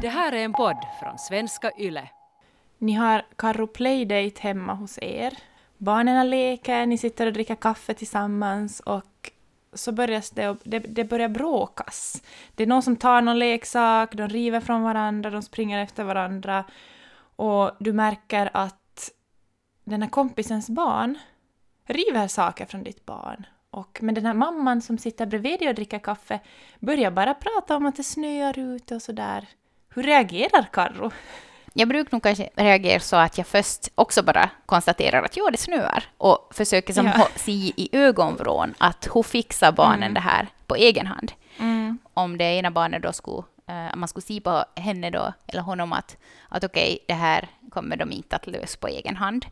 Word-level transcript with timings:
Det 0.00 0.08
här 0.08 0.32
är 0.32 0.44
en 0.44 0.52
podd 0.52 0.76
från 1.00 1.18
svenska 1.18 1.70
YLE. 1.78 2.08
Ni 2.78 2.92
har 2.92 3.26
Carro 3.36 3.66
Playdate 3.66 4.40
hemma 4.40 4.74
hos 4.74 4.98
er. 5.02 5.38
Barnen 5.78 6.30
leker, 6.30 6.86
ni 6.86 6.98
sitter 6.98 7.26
och 7.26 7.32
dricker 7.32 7.54
kaffe 7.54 7.94
tillsammans 7.94 8.80
och 8.80 9.30
så 9.72 9.92
börjar 9.92 10.22
det, 10.34 10.56
det, 10.64 10.78
det 10.78 11.04
börjar 11.04 11.28
bråkas. 11.28 12.22
Det 12.54 12.62
är 12.62 12.66
någon 12.66 12.82
som 12.82 12.96
tar 12.96 13.22
någon 13.22 13.38
leksak, 13.38 14.14
de 14.14 14.28
river 14.28 14.60
från 14.60 14.82
varandra, 14.82 15.30
de 15.30 15.42
springer 15.42 15.82
efter 15.82 16.04
varandra 16.04 16.64
och 17.36 17.70
du 17.78 17.92
märker 17.92 18.50
att 18.54 19.10
den 19.84 20.02
här 20.02 20.10
kompisens 20.10 20.70
barn 20.70 21.18
river 21.84 22.28
saker 22.28 22.66
från 22.66 22.82
ditt 22.82 23.06
barn. 23.06 23.46
Och, 23.70 23.98
men 24.02 24.14
den 24.14 24.26
här 24.26 24.34
mamman 24.34 24.82
som 24.82 24.98
sitter 24.98 25.26
bredvid 25.26 25.58
dig 25.58 25.68
och 25.68 25.74
dricker 25.74 25.98
kaffe 25.98 26.40
börjar 26.80 27.10
bara 27.10 27.34
prata 27.34 27.76
om 27.76 27.86
att 27.86 27.96
det 27.96 28.04
snöar 28.04 28.58
ute 28.58 28.94
och 28.94 29.02
sådär. 29.02 29.48
Hur 29.96 30.02
reagerar 30.02 30.66
Karro? 30.72 31.10
Jag 31.74 31.88
brukar 31.88 32.12
nog 32.12 32.22
kanske 32.22 32.48
reagera 32.56 33.00
så 33.00 33.16
att 33.16 33.38
jag 33.38 33.46
först 33.46 33.88
också 33.94 34.22
bara 34.22 34.50
konstaterar 34.66 35.22
att 35.22 35.36
jo, 35.36 35.48
det 35.50 35.56
snöar 35.58 36.04
och 36.18 36.50
försöker 36.54 36.92
som 36.94 37.06
Ja. 37.06 37.28
se 37.36 37.52
i 37.52 37.88
ögonvrån 37.92 38.74
att 38.78 39.06
hon 39.06 39.24
fixar 39.24 39.72
barnen 39.72 40.02
Mm. 40.02 40.14
det 40.14 40.20
här 40.20 40.48
på 40.66 40.74
egen 40.76 41.06
hand. 41.06 41.32
Mm. 41.58 41.98
Om 42.14 42.38
det 42.38 42.44
ena 42.44 42.70
barnet 42.70 43.02
då 43.02 43.12
skulle, 43.12 43.42
eh, 43.68 43.96
man 43.96 44.08
skulle 44.08 44.24
se 44.26 44.40
på 44.40 44.64
henne 44.76 45.10
då, 45.10 45.32
eller 45.46 45.62
honom 45.62 45.92
att, 45.92 46.16
att 46.48 46.64
okej, 46.64 46.98
det 47.08 47.14
här 47.14 47.48
kommer 47.70 47.96
de 47.96 48.12
inte 48.12 48.36
att 48.36 48.46
lösa 48.46 48.78
på 48.80 48.88
egen 48.88 49.16
hand. 49.16 49.46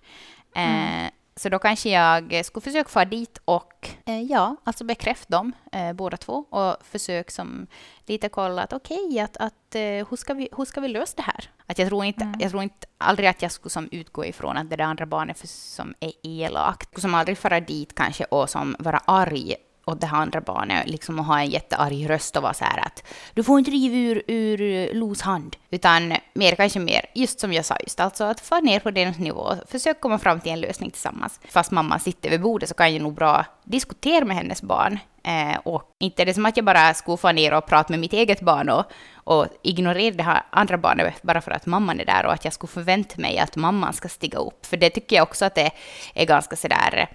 Eh, 0.57 1.11
Så 1.37 1.49
då 1.49 1.59
kanske 1.59 1.91
jag 1.91 2.45
skulle 2.45 2.63
försöka 2.63 2.89
få 2.89 3.05
dit 3.05 3.39
och 3.45 3.89
eh, 4.07 4.23
ja, 4.23 4.57
alltså 4.65 4.85
bekräfta 4.85 5.37
dem 5.37 5.53
eh, 5.73 5.93
båda 5.93 6.17
två 6.17 6.45
och 6.51 6.77
försök 6.87 7.31
som 7.31 7.67
lite 8.07 8.29
kolla 8.29 8.63
att 8.63 8.73
okej, 8.73 9.21
att, 9.21 9.37
att 9.37 9.75
eh, 9.75 9.81
hur, 9.83 10.17
ska 10.17 10.35
vi, 10.35 10.49
hur 10.57 10.65
ska 10.65 10.81
vi 10.81 10.89
lösa 10.89 11.13
det 11.17 11.23
här? 11.23 11.51
Att 11.67 11.79
jag 11.79 11.89
tror 11.89 12.05
inte, 12.05 12.33
jag 12.39 12.51
tror 12.51 12.63
inte 12.63 12.87
aldrig 12.99 13.29
att 13.29 13.43
jag 13.43 13.53
skulle 13.53 13.71
som 13.71 13.89
utgå 13.93 14.25
ifrån 14.25 14.57
att 14.57 14.71
det 14.71 14.77
där 14.77 14.85
andra 14.85 15.07
barnet 15.07 15.39
för, 15.39 15.47
som 15.47 15.95
är 16.01 16.13
elakt, 16.23 17.01
som 17.01 17.15
aldrig 17.15 17.39
fara 17.39 17.61
dit 17.61 17.95
kanske 17.95 18.25
och 18.25 18.51
som 18.51 18.77
vara 18.79 18.99
arg 18.99 19.55
åt 19.85 20.01
det 20.01 20.07
här 20.07 20.19
andra 20.19 20.41
barnet 20.41 20.89
liksom 20.89 21.19
och 21.19 21.25
ha 21.25 21.41
en 21.41 21.51
jättearg 21.51 22.11
röst 22.11 22.37
och 22.37 22.43
vara 22.43 22.55
så 22.55 22.65
här 22.65 22.79
att 22.87 23.03
du 23.35 23.43
får 23.43 23.59
inte 23.59 23.71
riva 23.71 23.97
ur, 23.97 24.23
ur 24.27 24.61
eh, 24.61 24.95
Los 24.95 25.21
hand. 25.21 25.57
Utan 25.71 26.15
mer 26.35 26.55
kanske 26.55 26.79
mer, 26.79 27.07
just 27.15 27.41
som 27.41 27.53
jag 27.53 27.65
sa 27.65 27.77
just, 27.83 28.01
alltså 28.01 28.25
att 28.25 28.41
få 28.41 28.61
ner 28.61 28.81
på 28.81 28.91
deras 28.91 29.19
nivå, 29.19 29.55
försök 29.69 30.01
komma 30.01 30.19
fram 30.19 30.41
till 30.41 30.53
en 30.53 30.61
lösning 30.61 30.91
tillsammans. 30.91 31.41
Fast 31.49 31.71
mamma 31.71 31.99
sitter 31.99 32.31
vid 32.31 32.41
bordet 32.41 32.69
så 32.69 32.75
kan 32.75 32.93
jag 32.93 33.03
nog 33.03 33.15
bra 33.15 33.45
diskutera 33.65 34.25
med 34.25 34.37
hennes 34.37 34.63
barn. 34.63 34.99
Eh, 35.23 35.59
och 35.65 35.83
inte 35.99 36.23
är 36.23 36.27
det 36.27 36.35
som 36.35 36.47
att 36.47 36.57
jag 36.57 36.67
bara 36.67 36.95
skulle 36.95 37.17
få 37.17 37.33
ner 37.33 37.55
och 37.55 37.67
prata 37.67 37.93
med 37.93 38.01
mitt 38.01 38.13
eget 38.13 38.41
barn 38.41 38.69
och, 38.69 38.85
och 39.15 39.47
ignorera 39.63 40.15
det 40.15 40.23
här 40.23 40.43
andra 40.51 40.79
barnet 40.79 41.23
bara 41.23 41.41
för 41.41 41.51
att 41.51 41.67
mamman 41.67 42.01
är 42.01 42.05
där 42.05 42.27
och 42.27 42.33
att 42.33 42.45
jag 42.45 42.55
skulle 42.55 42.71
förvänta 42.71 43.21
mig 43.21 43.39
att 43.39 43.57
mamman 43.57 43.93
ska 43.93 44.09
stiga 44.09 44.39
upp. 44.39 44.67
För 44.67 44.77
det 44.77 44.91
tycker 44.91 45.17
jag 45.17 45.23
också 45.23 45.45
att 45.45 45.55
det 45.55 45.71
är 46.15 46.27
ganska 46.27 46.57
sådär 46.57 47.09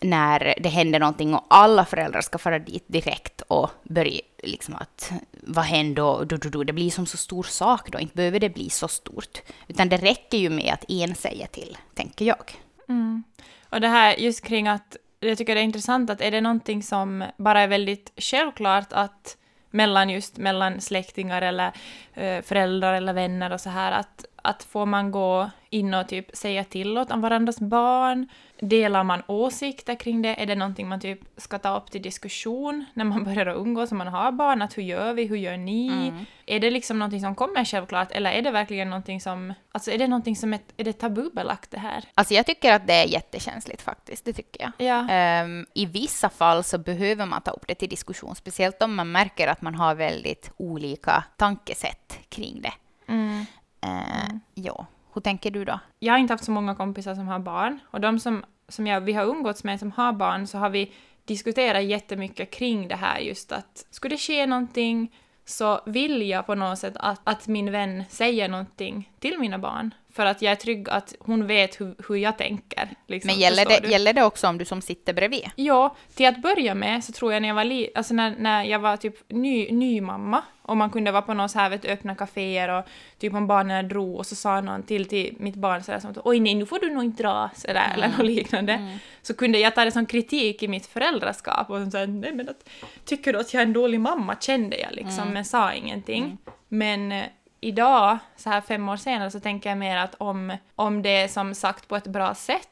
när 0.00 0.54
det 0.60 0.68
händer 0.68 1.00
någonting 1.00 1.34
och 1.34 1.46
alla 1.48 1.84
föräldrar 1.84 2.20
ska 2.20 2.38
fara 2.38 2.58
dit 2.58 2.84
direkt 2.86 3.40
och 3.40 3.70
börja 3.82 4.20
liksom 4.42 4.74
att 4.74 5.12
vad 5.32 5.64
händer 5.64 6.02
och 6.02 6.26
du, 6.26 6.36
du, 6.36 6.50
du, 6.50 6.64
det 6.64 6.72
blir 6.72 6.90
som 6.90 7.06
så 7.06 7.16
stor 7.16 7.42
sak 7.42 7.90
då, 7.92 7.98
inte 7.98 8.16
behöver 8.16 8.40
det 8.40 8.48
bli 8.48 8.70
så 8.70 8.88
stort. 8.88 9.42
Utan 9.68 9.88
det 9.88 9.96
räcker 9.96 10.38
ju 10.38 10.50
med 10.50 10.72
att 10.72 10.90
en 10.90 11.14
säger 11.14 11.46
till, 11.46 11.78
tänker 11.94 12.24
jag. 12.24 12.52
Mm. 12.88 13.24
Och 13.70 13.80
det 13.80 13.88
här 13.88 14.14
just 14.14 14.44
kring 14.44 14.68
att, 14.68 14.96
jag 15.20 15.38
tycker 15.38 15.54
det 15.54 15.60
är 15.60 15.64
intressant 15.64 16.10
att 16.10 16.20
är 16.20 16.30
det 16.30 16.40
någonting 16.40 16.82
som 16.82 17.24
bara 17.36 17.60
är 17.60 17.68
väldigt 17.68 18.12
självklart 18.16 18.92
att 18.92 19.36
mellan 19.70 20.10
just 20.10 20.36
mellan 20.36 20.80
släktingar 20.80 21.42
eller 21.42 21.72
eh, 22.14 22.42
föräldrar 22.42 22.94
eller 22.94 23.12
vänner 23.12 23.52
och 23.52 23.60
så 23.60 23.70
här 23.70 23.92
att, 23.92 24.24
att 24.42 24.62
får 24.64 24.86
man 24.86 25.10
gå 25.10 25.50
in 25.70 25.94
och 25.94 26.08
typ 26.08 26.36
säga 26.36 26.64
till 26.64 26.98
åt 26.98 27.10
varandras 27.10 27.60
barn? 27.60 28.28
Delar 28.60 29.04
man 29.04 29.22
åsikter 29.26 29.94
kring 29.94 30.22
det? 30.22 30.42
Är 30.42 30.46
det 30.46 30.54
någonting 30.54 30.88
man 30.88 31.00
typ 31.00 31.20
ska 31.36 31.58
ta 31.58 31.76
upp 31.76 31.90
till 31.90 32.02
diskussion 32.02 32.84
när 32.94 33.04
man 33.04 33.24
börjar 33.34 33.46
umgås 33.46 33.90
och 33.90 33.96
man 33.96 34.06
har 34.06 34.32
barn? 34.32 34.62
Att 34.62 34.78
hur 34.78 34.82
gör 34.82 35.12
vi? 35.12 35.24
Hur 35.24 35.36
gör 35.36 35.56
ni? 35.56 36.12
Är 36.46 36.60
det 36.60 36.70
liksom 36.70 36.98
någonting 36.98 37.20
som 37.20 37.34
kommer 37.34 37.64
självklart 37.64 38.12
eller 38.12 38.30
är 38.30 38.42
det 38.42 38.50
verkligen 38.50 38.90
någonting 38.90 39.20
som, 39.20 39.54
alltså 39.72 39.90
är 39.90 39.98
det 39.98 40.06
någonting 40.08 40.36
som 40.36 40.52
är, 40.54 40.60
är 40.76 40.84
det 40.84 40.92
tabubelagt 40.92 41.70
det 41.70 41.78
här? 41.78 42.04
Alltså 42.14 42.34
jag 42.34 42.46
tycker 42.46 42.72
att 42.72 42.86
det 42.86 42.94
är 42.94 43.04
jättekänsligt 43.06 43.82
faktiskt, 43.82 44.24
det 44.24 44.32
tycker 44.32 44.62
jag. 44.62 44.86
Ja. 44.86 45.08
Ehm, 45.10 45.66
I 45.74 45.86
vissa 45.86 46.28
fall 46.28 46.64
så 46.64 46.78
behöver 46.78 47.26
man 47.26 47.42
ta 47.42 47.50
upp 47.50 47.66
det 47.66 47.74
till 47.74 47.88
diskussion, 47.88 48.36
speciellt 48.36 48.82
om 48.82 48.94
man 48.94 49.12
märker 49.12 49.48
att 49.48 49.62
man 49.62 49.74
har 49.74 49.94
väldigt 49.94 50.50
olika 50.56 51.24
tankesätt 51.36 52.18
kring 52.28 52.62
det. 52.62 52.72
Mm. 53.12 53.46
Eh, 53.80 54.36
Ja, 54.54 54.86
hur 55.16 55.20
tänker 55.20 55.50
du 55.50 55.64
då? 55.64 55.80
Jag 55.98 56.12
har 56.12 56.18
inte 56.18 56.32
haft 56.32 56.44
så 56.44 56.50
många 56.50 56.74
kompisar 56.74 57.14
som 57.14 57.28
har 57.28 57.38
barn 57.38 57.78
och 57.90 58.00
de 58.00 58.18
som, 58.18 58.44
som 58.68 58.86
jag, 58.86 59.00
vi 59.00 59.12
har 59.12 59.24
umgåtts 59.24 59.64
med 59.64 59.80
som 59.80 59.92
har 59.92 60.12
barn 60.12 60.46
så 60.46 60.58
har 60.58 60.70
vi 60.70 60.92
diskuterat 61.24 61.84
jättemycket 61.84 62.50
kring 62.50 62.88
det 62.88 62.96
här 62.96 63.18
just 63.18 63.52
att 63.52 63.86
skulle 63.90 64.14
det 64.14 64.20
ske 64.20 64.46
någonting 64.46 65.12
så 65.44 65.80
vill 65.86 66.28
jag 66.28 66.46
på 66.46 66.54
något 66.54 66.78
sätt 66.78 66.96
att, 66.96 67.20
att 67.24 67.46
min 67.46 67.72
vän 67.72 68.04
säger 68.08 68.48
någonting 68.48 69.12
till 69.18 69.38
mina 69.38 69.58
barn 69.58 69.94
för 70.16 70.26
att 70.26 70.42
jag 70.42 70.52
är 70.52 70.56
trygg 70.56 70.88
att 70.90 71.14
hon 71.20 71.46
vet 71.46 71.80
hur, 71.80 71.94
hur 72.08 72.16
jag 72.16 72.38
tänker. 72.38 72.88
Liksom, 73.06 73.26
Men 73.28 73.40
gäller 73.40 73.64
det, 73.64 73.80
du? 73.82 73.88
gäller 73.90 74.12
det 74.12 74.22
också 74.22 74.48
om 74.48 74.58
du 74.58 74.64
som 74.64 74.80
sitter 74.82 75.12
bredvid? 75.12 75.50
Ja, 75.56 75.96
till 76.14 76.26
att 76.26 76.42
börja 76.42 76.74
med 76.74 77.04
så 77.04 77.12
tror 77.12 77.32
jag 77.32 77.42
när 77.42 77.48
jag 77.48 77.54
var, 77.54 77.64
li- 77.64 77.90
alltså 77.94 78.14
när, 78.14 78.34
när 78.38 78.64
jag 78.64 78.78
var 78.78 78.96
typ 78.96 79.30
ny, 79.30 79.70
ny 79.72 80.00
mamma 80.00 80.42
och 80.62 80.76
man 80.76 80.90
kunde 80.90 81.10
vara 81.12 81.22
på 81.22 81.34
någon 81.34 81.48
så 81.48 81.58
här 81.58 81.70
vet, 81.70 81.84
öppna 81.84 82.14
kaféer 82.14 82.68
och 82.78 82.84
typ 83.18 83.34
om 83.34 83.46
barnen 83.46 83.88
drog 83.88 84.16
och 84.16 84.26
så 84.26 84.34
sa 84.34 84.60
någon 84.60 84.82
till 84.82 85.08
till 85.08 85.34
mitt 85.38 85.54
barn 85.54 85.82
sådär 85.82 86.00
som 86.00 86.14
oj 86.24 86.40
nej 86.40 86.54
nu 86.54 86.66
får 86.66 86.78
du 86.78 86.90
nog 86.90 87.04
inte 87.04 87.22
dra 87.22 87.50
sådär 87.56 87.92
eller 87.94 88.08
något 88.08 88.26
liknande. 88.26 88.98
Så 89.22 89.34
kunde 89.34 89.58
jag 89.58 89.74
ta 89.74 89.84
det 89.84 89.92
som 89.92 90.06
kritik 90.06 90.62
i 90.62 90.68
mitt 90.68 90.86
föräldraskap 90.86 91.70
och 91.70 91.92
säga 91.92 92.06
nej 92.06 92.32
men 92.32 92.48
att, 92.48 92.68
tycker 93.04 93.32
du 93.32 93.38
att 93.38 93.54
jag 93.54 93.60
är 93.62 93.66
en 93.66 93.72
dålig 93.72 94.00
mamma 94.00 94.36
kände 94.40 94.76
jag 94.78 94.92
liksom 94.92 95.28
men 95.28 95.44
sa 95.44 95.72
ingenting. 95.72 96.38
Men 96.68 97.12
eh, 97.12 97.24
idag, 97.66 98.18
så 98.36 98.50
här 98.50 98.60
fem 98.60 98.88
år 98.88 98.96
senare, 98.96 99.30
så 99.30 99.40
tänker 99.40 99.68
jag 99.68 99.78
mer 99.78 99.96
att 99.96 100.14
om, 100.14 100.56
om 100.74 101.02
det 101.02 101.16
är 101.16 101.28
som 101.28 101.54
sagt 101.54 101.88
på 101.88 101.96
ett 101.96 102.06
bra 102.06 102.34
sätt 102.34 102.68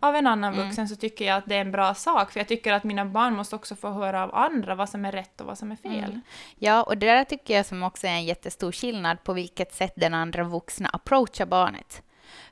av 0.00 0.16
en 0.16 0.26
annan 0.26 0.54
vuxen 0.56 0.88
så 0.88 0.96
tycker 0.96 1.24
jag 1.24 1.36
att 1.36 1.46
det 1.46 1.54
är 1.54 1.60
en 1.60 1.72
bra 1.72 1.94
sak. 1.94 2.32
För 2.32 2.40
jag 2.40 2.48
tycker 2.48 2.72
att 2.72 2.84
mina 2.84 3.04
barn 3.04 3.36
måste 3.36 3.56
också 3.56 3.76
få 3.76 3.90
höra 3.90 4.24
av 4.24 4.34
andra 4.34 4.74
vad 4.74 4.88
som 4.88 5.04
är 5.04 5.12
rätt 5.12 5.40
och 5.40 5.46
vad 5.46 5.58
som 5.58 5.72
är 5.72 5.76
fel. 5.76 6.20
Ja, 6.56 6.82
och 6.82 6.98
det 6.98 7.06
där 7.06 7.24
tycker 7.24 7.56
jag 7.56 7.66
som 7.66 7.82
också 7.82 8.06
är 8.06 8.10
en 8.10 8.24
jättestor 8.24 8.72
skillnad 8.72 9.24
på 9.24 9.32
vilket 9.32 9.74
sätt 9.74 9.92
den 9.96 10.14
andra 10.14 10.44
vuxna 10.44 10.88
approachar 10.88 11.46
barnet. 11.46 12.02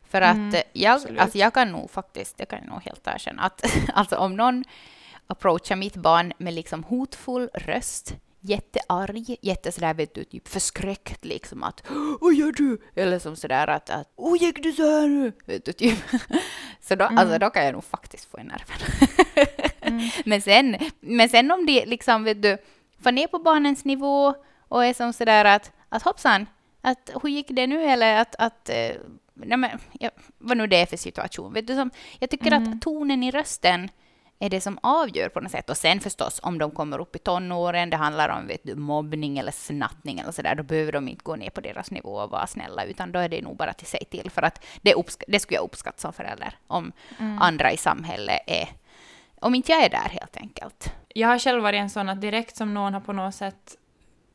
För 0.08 0.20
att 0.20 0.54
eh, 0.54 0.60
jag, 0.72 0.94
absolut. 0.94 1.20
alltså 1.20 1.38
jag 1.38 1.54
kan 1.54 1.72
nog 1.72 1.90
faktiskt, 1.90 2.34
jag 2.38 2.48
kan 2.48 2.64
nog 2.64 2.82
helt 2.82 3.06
erkänna 3.06 3.42
att 3.42 3.64
alltså 3.94 4.16
om 4.16 4.36
någon 4.36 4.64
approachar 5.26 5.76
mitt 5.76 5.96
barn 5.96 6.32
med 6.38 6.54
liksom 6.54 6.84
hotfull 6.84 7.48
röst, 7.54 8.14
jättearg, 8.46 9.36
jättesådär 9.42 9.94
vet 9.94 10.14
du, 10.14 10.24
typ 10.24 10.48
förskräckt 10.48 11.24
liksom 11.24 11.62
att 11.62 11.82
Vad 12.20 12.34
gör 12.34 12.52
du? 12.52 12.78
Eller 12.94 13.18
som 13.18 13.36
sådär 13.36 13.68
att, 13.68 13.90
att 13.90 14.12
Åh, 14.16 14.42
gick 14.42 14.62
du 14.62 14.72
så 14.72 14.82
här 14.82 15.08
nu? 15.08 15.32
Vet 15.44 15.64
du, 15.64 15.72
typ. 15.72 15.98
Så 16.80 16.94
då, 16.94 17.04
alltså, 17.04 17.38
då 17.38 17.50
kan 17.50 17.64
jag 17.64 17.72
nog 17.72 17.84
faktiskt 17.84 18.30
få 18.30 18.38
i 18.40 18.44
nerven. 18.44 20.10
men, 20.24 20.42
sen, 20.42 20.76
men 21.00 21.28
sen 21.28 21.50
om 21.50 21.66
det 21.66 21.86
liksom, 21.86 22.24
vet 22.24 22.42
du, 22.42 22.58
får 23.02 23.12
ner 23.12 23.26
på 23.26 23.38
barnens 23.38 23.84
nivå 23.84 24.34
och 24.68 24.84
är 24.84 24.94
som 24.94 25.12
sådär 25.12 25.44
att, 25.44 25.72
att 25.88 26.02
hoppsan, 26.02 26.46
att 26.80 27.10
hur 27.22 27.30
gick 27.30 27.46
det 27.48 27.66
nu? 27.66 27.82
Eller 27.82 28.16
att, 28.16 28.34
att 28.38 28.68
eh, 28.68 28.96
nej 29.34 29.58
men, 29.58 29.70
ja, 30.00 30.10
vad 30.38 30.56
nu 30.56 30.66
det 30.66 30.76
är 30.76 30.86
för 30.86 30.96
situation. 30.96 31.52
Vet 31.52 31.66
du, 31.66 31.74
som, 31.74 31.90
jag 32.18 32.30
tycker 32.30 32.52
att 32.52 32.82
tonen 32.82 33.22
i 33.22 33.30
rösten 33.30 33.88
är 34.38 34.50
det 34.50 34.60
som 34.60 34.78
avgör 34.82 35.28
på 35.28 35.40
något 35.40 35.50
sätt. 35.50 35.70
Och 35.70 35.76
sen 35.76 36.00
förstås, 36.00 36.40
om 36.42 36.58
de 36.58 36.70
kommer 36.70 37.00
upp 37.00 37.16
i 37.16 37.18
tonåren, 37.18 37.90
det 37.90 37.96
handlar 37.96 38.28
om 38.28 38.46
vet 38.46 38.60
du, 38.62 38.74
mobbning 38.74 39.38
eller 39.38 39.52
snattning 39.52 40.18
eller 40.18 40.32
sådär, 40.32 40.54
då 40.54 40.62
behöver 40.62 40.92
de 40.92 41.08
inte 41.08 41.22
gå 41.24 41.36
ner 41.36 41.50
på 41.50 41.60
deras 41.60 41.90
nivå 41.90 42.10
och 42.10 42.30
vara 42.30 42.46
snälla, 42.46 42.84
utan 42.84 43.12
då 43.12 43.18
är 43.18 43.28
det 43.28 43.42
nog 43.42 43.56
bara 43.56 43.72
till 43.72 43.86
sig 43.86 44.04
till. 44.10 44.30
För 44.30 44.42
att 44.42 44.64
det, 44.82 44.94
det 45.28 45.40
skulle 45.40 45.56
jag 45.56 45.64
uppskatta 45.64 45.98
som 45.98 46.12
förälder, 46.12 46.58
om 46.66 46.92
andra 47.40 47.72
i 47.72 47.76
samhället 47.76 48.40
är... 48.46 48.68
Om 49.40 49.54
inte 49.54 49.72
jag 49.72 49.84
är 49.84 49.90
där 49.90 50.08
helt 50.08 50.36
enkelt. 50.36 50.92
Jag 51.08 51.28
har 51.28 51.38
själv 51.38 51.62
varit 51.62 51.78
en 51.78 51.90
sån 51.90 52.08
att 52.08 52.20
direkt 52.20 52.56
som 52.56 52.74
någon 52.74 52.94
har 52.94 53.00
på 53.00 53.12
något 53.12 53.34
sätt 53.34 53.76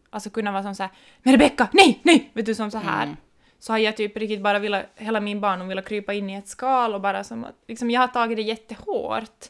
alltså 0.10 0.30
kunnat 0.30 0.54
vara 0.54 0.64
som 0.64 0.76
så 0.76 0.84
här 0.84 0.92
Men 1.24 1.34
Rebecka, 1.34 1.68
nej, 1.74 2.00
nej! 2.04 2.32
Vet 2.34 2.46
du, 2.46 2.56
som 2.56 2.72
så 2.72 2.78
här. 2.78 3.16
Så 3.60 3.74
har 3.74 3.78
jag 3.78 3.98
typ 3.98 4.18
riktigt 4.18 4.42
bara 4.42 4.60
velat, 4.60 4.86
hela 4.96 5.20
min 5.20 5.42
barndom 5.42 5.68
velat 5.68 5.88
krypa 5.88 6.14
in 6.14 6.30
i 6.30 6.36
ett 6.36 6.48
skal 6.48 6.96
och 6.96 7.02
bara 7.02 7.24
som 7.24 7.44
att, 7.44 7.56
liksom 7.68 7.92
jag 7.92 8.02
har 8.02 8.08
tagit 8.08 8.38
det 8.38 8.42
jättehårt. 8.44 9.50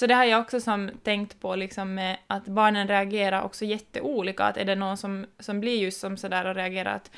Så 0.00 0.06
det 0.06 0.14
har 0.14 0.24
jag 0.24 0.40
också 0.40 0.60
som 0.60 0.90
tänkt 1.02 1.40
på 1.40 1.56
liksom 1.56 1.94
med 1.94 2.16
att 2.26 2.44
barnen 2.44 2.88
reagerar 2.88 3.42
också 3.42 3.64
jätteolika. 3.64 4.44
Att 4.44 4.56
är 4.56 4.64
det 4.64 4.74
någon 4.74 4.96
som, 4.96 5.26
som 5.38 5.60
blir 5.60 5.78
just 5.78 6.00
som 6.00 6.16
sådär 6.16 6.46
och 6.46 6.54
reagerar 6.54 6.94
att 6.94 7.10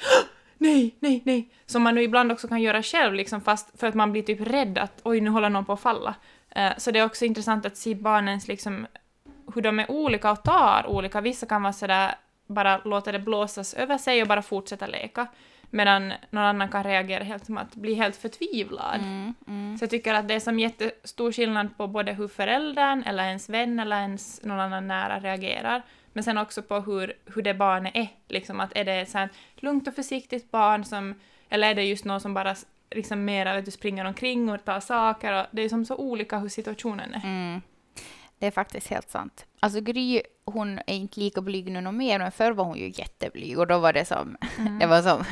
nej, 0.58 0.96
nej, 0.98 1.22
nej. 1.24 1.48
Som 1.66 1.82
man 1.82 1.94
nu 1.94 2.02
ibland 2.02 2.32
också 2.32 2.48
kan 2.48 2.62
göra 2.62 2.82
själv 2.82 3.14
liksom 3.14 3.40
fast 3.40 3.80
för 3.80 3.86
att 3.86 3.94
man 3.94 4.12
blir 4.12 4.22
typ 4.22 4.40
rädd 4.40 4.78
att 4.78 5.00
oj 5.02 5.20
nu 5.20 5.30
håller 5.30 5.48
någon 5.48 5.64
på 5.64 5.72
att 5.72 5.80
falla. 5.80 6.14
Eh, 6.50 6.72
så 6.78 6.90
det 6.90 6.98
är 6.98 7.04
också 7.04 7.24
intressant 7.24 7.66
att 7.66 7.76
se 7.76 7.94
barnens 7.94 8.48
liksom 8.48 8.86
hur 9.54 9.62
de 9.62 9.80
är 9.80 9.90
olika 9.90 10.30
och 10.30 10.42
tar 10.42 10.86
olika. 10.86 11.20
Vissa 11.20 11.46
kan 11.46 11.62
vara 11.62 11.72
sådär 11.72 12.14
bara 12.46 12.80
låta 12.84 13.12
det 13.12 13.18
blåsas 13.18 13.74
över 13.74 13.98
sig 13.98 14.22
och 14.22 14.28
bara 14.28 14.42
fortsätta 14.42 14.86
leka. 14.86 15.26
Medan 15.74 16.12
någon 16.30 16.44
annan 16.44 16.68
kan 16.68 16.84
reagera 16.84 17.24
helt 17.24 17.46
som 17.46 17.58
att 17.58 17.74
bli 17.74 17.94
helt 17.94 18.16
förtvivlad. 18.16 19.00
Mm, 19.00 19.34
mm. 19.48 19.78
Så 19.78 19.82
jag 19.82 19.90
tycker 19.90 20.14
att 20.14 20.28
det 20.28 20.34
är 20.34 20.40
som 20.40 20.58
jättestor 20.58 21.32
skillnad 21.32 21.76
på 21.76 21.86
både 21.86 22.12
hur 22.12 22.28
föräldern 22.28 23.02
eller 23.02 23.24
ens 23.24 23.48
vän 23.48 23.80
eller 23.80 24.00
ens 24.00 24.42
någon 24.42 24.60
annan 24.60 24.88
nära 24.88 25.20
reagerar. 25.20 25.82
Men 26.12 26.24
sen 26.24 26.38
också 26.38 26.62
på 26.62 26.80
hur, 26.80 27.12
hur 27.34 27.42
det 27.42 27.54
barnet 27.54 27.96
är. 27.96 28.08
Liksom 28.28 28.60
att 28.60 28.76
är 28.76 28.84
det 28.84 29.00
ett 29.00 29.10
så 29.10 29.18
här 29.18 29.28
lugnt 29.56 29.88
och 29.88 29.94
försiktigt 29.94 30.50
barn 30.50 30.84
som, 30.84 31.14
eller 31.48 31.70
är 31.70 31.74
det 31.74 31.84
just 31.84 32.04
någon 32.04 32.20
som 32.20 32.34
bara 32.34 32.54
liksom 32.90 33.24
mera 33.24 33.54
vet 33.54 33.64
du, 33.64 33.70
springer 33.70 34.04
omkring 34.04 34.50
och 34.50 34.64
tar 34.64 34.80
saker. 34.80 35.40
Och 35.40 35.46
det 35.50 35.62
är 35.62 35.68
som 35.68 35.84
så 35.84 35.96
olika 35.96 36.38
hur 36.38 36.48
situationen 36.48 37.14
är. 37.14 37.24
Mm. 37.24 37.60
Det 38.42 38.46
är 38.46 38.50
faktiskt 38.50 38.86
helt 38.86 39.10
sant. 39.10 39.46
Alltså 39.60 39.80
Gry, 39.80 40.22
hon 40.44 40.78
är 40.78 40.94
inte 40.94 41.20
lika 41.20 41.40
blyg 41.40 41.72
nu 41.72 41.92
mer, 41.92 42.18
men 42.18 42.32
förr 42.32 42.52
var 42.52 42.64
hon 42.64 42.78
ju 42.78 42.92
jätteblyg 42.94 43.58
och 43.58 43.66
då 43.66 43.78
var 43.78 43.92
det 43.92 44.04
som, 44.04 44.36
Mm. 44.58 44.78
det 44.78 44.86
var 44.86 45.02
som, 45.02 45.24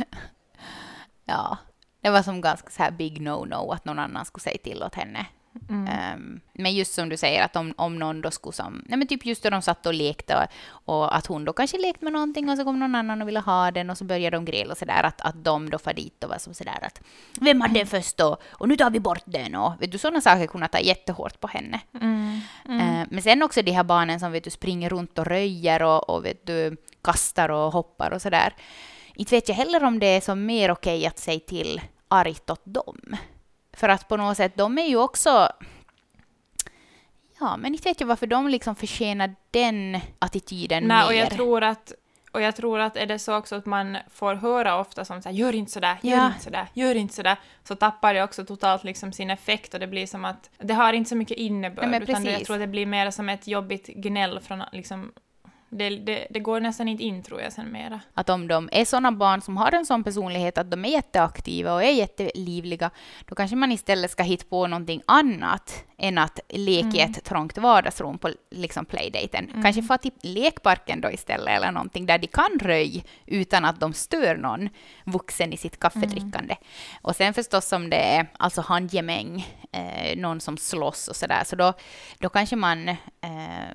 ja, 1.25 1.59
det 2.01 2.11
var 2.11 2.23
som 2.23 2.41
ganska 2.41 2.71
så 2.71 2.83
här 2.83 2.91
big 2.91 3.21
no-no 3.21 3.73
att 3.75 3.85
någon 3.85 3.99
annan 3.99 4.25
skulle 4.25 4.43
säga 4.43 4.59
till 4.65 4.83
åt 4.83 4.95
henne. 4.95 5.27
Mm. 5.69 5.87
Ehm, 5.87 6.41
men 6.53 6.75
just 6.75 6.95
som 6.95 7.09
du 7.09 7.17
säger, 7.17 7.45
att 7.45 7.57
om, 7.57 7.75
om 7.77 7.99
någon 7.99 8.21
då 8.21 8.31
skulle 8.31 8.53
som, 8.53 8.85
nej 8.87 8.99
men 8.99 9.09
typ 9.09 9.27
just 9.27 9.43
då 9.43 9.51
de 9.51 9.63
satt 9.63 9.87
och 9.87 9.95
lekte 9.95 10.37
och, 10.37 10.95
och 10.95 11.17
att 11.17 11.27
hon 11.27 11.45
då 11.45 11.53
kanske 11.53 11.79
lekte 11.79 12.05
med 12.05 12.13
någonting 12.13 12.51
och 12.51 12.57
så 12.57 12.65
kom 12.65 12.79
någon 12.79 12.95
annan 12.95 13.23
och 13.23 13.29
ville 13.29 13.41
ha 13.41 13.71
den 13.71 13.91
och 13.91 13.99
så 13.99 14.05
började 14.05 14.37
de 14.37 14.45
gräla 14.45 14.73
och 14.73 14.79
sådär, 14.79 15.03
att, 15.03 15.21
att 15.21 15.45
de 15.45 15.71
då 15.71 15.79
far 15.79 15.93
dit 15.93 16.25
och 16.25 16.31
var 16.31 16.39
som 16.39 16.55
sådär 16.55 16.79
att 16.83 17.01
vem 17.41 17.61
hade 17.61 17.75
den 17.75 17.87
först 17.87 18.17
då? 18.17 18.37
Och 18.51 18.69
nu 18.69 18.77
tar 18.77 18.91
vi 18.91 19.01
bort 19.01 19.23
den 19.25 19.55
och 19.55 19.83
vet 19.83 19.93
du, 19.93 19.99
sådana 19.99 20.21
saker 20.21 20.47
kunde 20.47 20.69
ta 20.69 20.79
jättehårt 20.79 21.41
på 21.41 21.49
henne. 21.49 21.81
Mm. 22.01 22.41
Eh, 22.65 23.07
Men 23.11 23.23
sen 23.23 23.43
också 23.43 23.63
de 23.63 23.73
här 23.73 23.85
barnen 23.85 24.21
som 24.21 24.33
vet 24.33 24.45
du, 24.45 24.51
springer 24.51 24.91
runt 24.91 25.19
och 25.19 25.27
röjer 25.27 25.83
och, 25.83 26.11
och 26.11 26.25
vet 26.25 26.47
du, 26.47 26.77
kastar 27.05 27.49
och 27.49 27.73
hoppar 27.73 28.11
och 28.11 28.23
sådär. 28.23 28.55
Inte 29.15 29.35
vet 29.35 29.49
jag 29.49 29.57
heller 29.57 29.85
om 29.85 29.99
det 29.99 30.07
är 30.07 30.21
som 30.21 30.47
mer 30.47 30.71
okej 30.71 31.07
att 31.07 31.19
säga 31.19 31.41
till 31.41 31.81
argt 32.09 32.51
åt 32.51 32.63
dem. 32.65 33.17
För 33.81 33.89
att 33.89 34.09
på 34.09 34.17
något 34.17 34.37
sätt, 34.37 34.53
de 34.57 34.79
är 34.79 34.87
ju 34.87 34.97
också... 34.97 35.49
Ja, 37.41 37.57
men 37.57 37.73
inte 37.75 37.89
vet 37.89 38.01
jag 38.01 38.07
varför 38.09 38.27
de 38.27 38.49
liksom 38.49 38.77
förtjänar 38.77 39.35
den 39.51 40.01
attityden 40.19 40.85
Nej, 40.85 40.99
mer. 40.99 41.07
och 41.07 41.15
jag 41.15 41.31
tror 41.31 41.63
att 41.65 41.93
och 42.33 42.41
jag 42.41 42.57
tror 42.57 42.79
att 42.79 42.97
är 42.97 43.07
det 43.07 43.19
så 43.19 43.37
också 43.37 43.57
att 43.57 43.67
man 43.67 43.97
får 44.11 44.35
höra 44.35 44.81
ofta 44.81 45.05
som 45.05 45.23
så 45.23 45.29
här, 45.29 45.37
gör 45.37 45.55
inte 45.55 45.73
sådär, 45.73 45.99
gör 46.03 46.17
Ja. 46.17 46.27
inte 46.27 46.41
sådär, 46.45 46.67
gör 46.75 46.95
inte 46.95 47.15
sådär, 47.15 47.37
så 47.65 47.75
tappar 47.75 48.15
det 48.15 48.23
också 48.23 48.45
totalt 48.45 48.85
liksom 48.85 49.13
sin 49.13 49.31
effekt 49.31 49.75
och 49.75 49.81
det 49.81 49.87
blir 49.87 50.07
som 50.07 50.25
att 50.25 50.51
det 50.59 50.75
har 50.75 50.93
inte 50.93 51.09
så 51.11 51.17
mycket 51.17 51.37
innebörd, 51.37 51.89
Nej, 51.89 52.03
utan 52.03 52.25
det, 52.25 52.31
jag 52.31 52.45
tror 52.45 52.57
att 52.57 52.63
det 52.63 52.67
blir 52.67 52.87
mer 52.87 53.11
som 53.11 53.29
ett 53.29 53.47
jobbigt 53.47 53.87
gnäll 53.87 54.41
från 54.41 54.63
liksom, 54.73 55.13
det, 55.71 55.91
det, 55.91 56.27
det 56.31 56.41
går 56.41 56.61
nästan 56.61 56.89
inte 56.89 57.05
in 57.05 57.23
tror 57.23 57.41
jag 57.41 57.53
sen 57.53 57.73
mera. 57.73 58.01
Att 58.15 58.29
om 58.29 58.49
de 58.49 58.69
är 58.73 58.85
sådana 58.85 59.13
barn 59.13 59.41
som 59.41 59.57
har 59.57 59.73
en 59.73 59.87
sån 59.87 60.05
personlighet 60.05 60.59
att 60.59 60.71
de 60.71 60.85
är 60.85 60.89
jätteaktiva 60.89 61.75
och 61.75 61.85
är 61.85 61.91
jättelivliga, 61.91 62.91
då 63.25 63.35
kanske 63.35 63.57
man 63.57 63.73
istället 63.73 64.11
ska 64.11 64.23
hitta 64.23 64.45
på 64.49 64.67
någonting 64.67 65.03
annat 65.07 65.85
än 65.99 66.19
att 66.19 66.41
leka 66.49 66.97
i 66.97 67.01
ett 67.01 67.25
trångt 67.25 67.59
vardagsrum 67.59 68.19
på 68.19 68.31
liksom 68.51 68.85
playdaten. 68.85 69.63
Kanske 69.63 69.83
få 69.83 69.97
till 69.97 70.13
lekparken 70.23 71.01
då 71.01 71.11
istället 71.11 71.49
eller 71.49 71.73
någonting 71.73 72.07
där 72.07 72.19
de 72.19 72.27
kan 72.27 72.59
röj 72.61 73.05
utan 73.27 73.65
att 73.65 73.81
de 73.81 73.93
stör 73.93 74.37
någon 74.37 74.69
vuxen 75.05 75.53
i 75.53 75.57
sitt 75.57 75.81
kaffedrickande. 75.81 76.57
Och 77.03 77.17
sen 77.17 77.35
förstås 77.35 77.73
om 77.73 77.91
det 77.91 77.97
är 77.97 78.27
alltså 78.39 78.61
handgemäng, 78.61 79.47
eh, 79.73 80.17
någon 80.17 80.41
som 80.41 80.57
slåss 80.57 81.09
och 81.09 81.17
sådär, 81.17 81.43
så 81.45 81.57
då, 81.57 81.73
då 82.19 82.29
kanske 82.29 82.57
man 82.57 82.89
eh, 82.89 82.97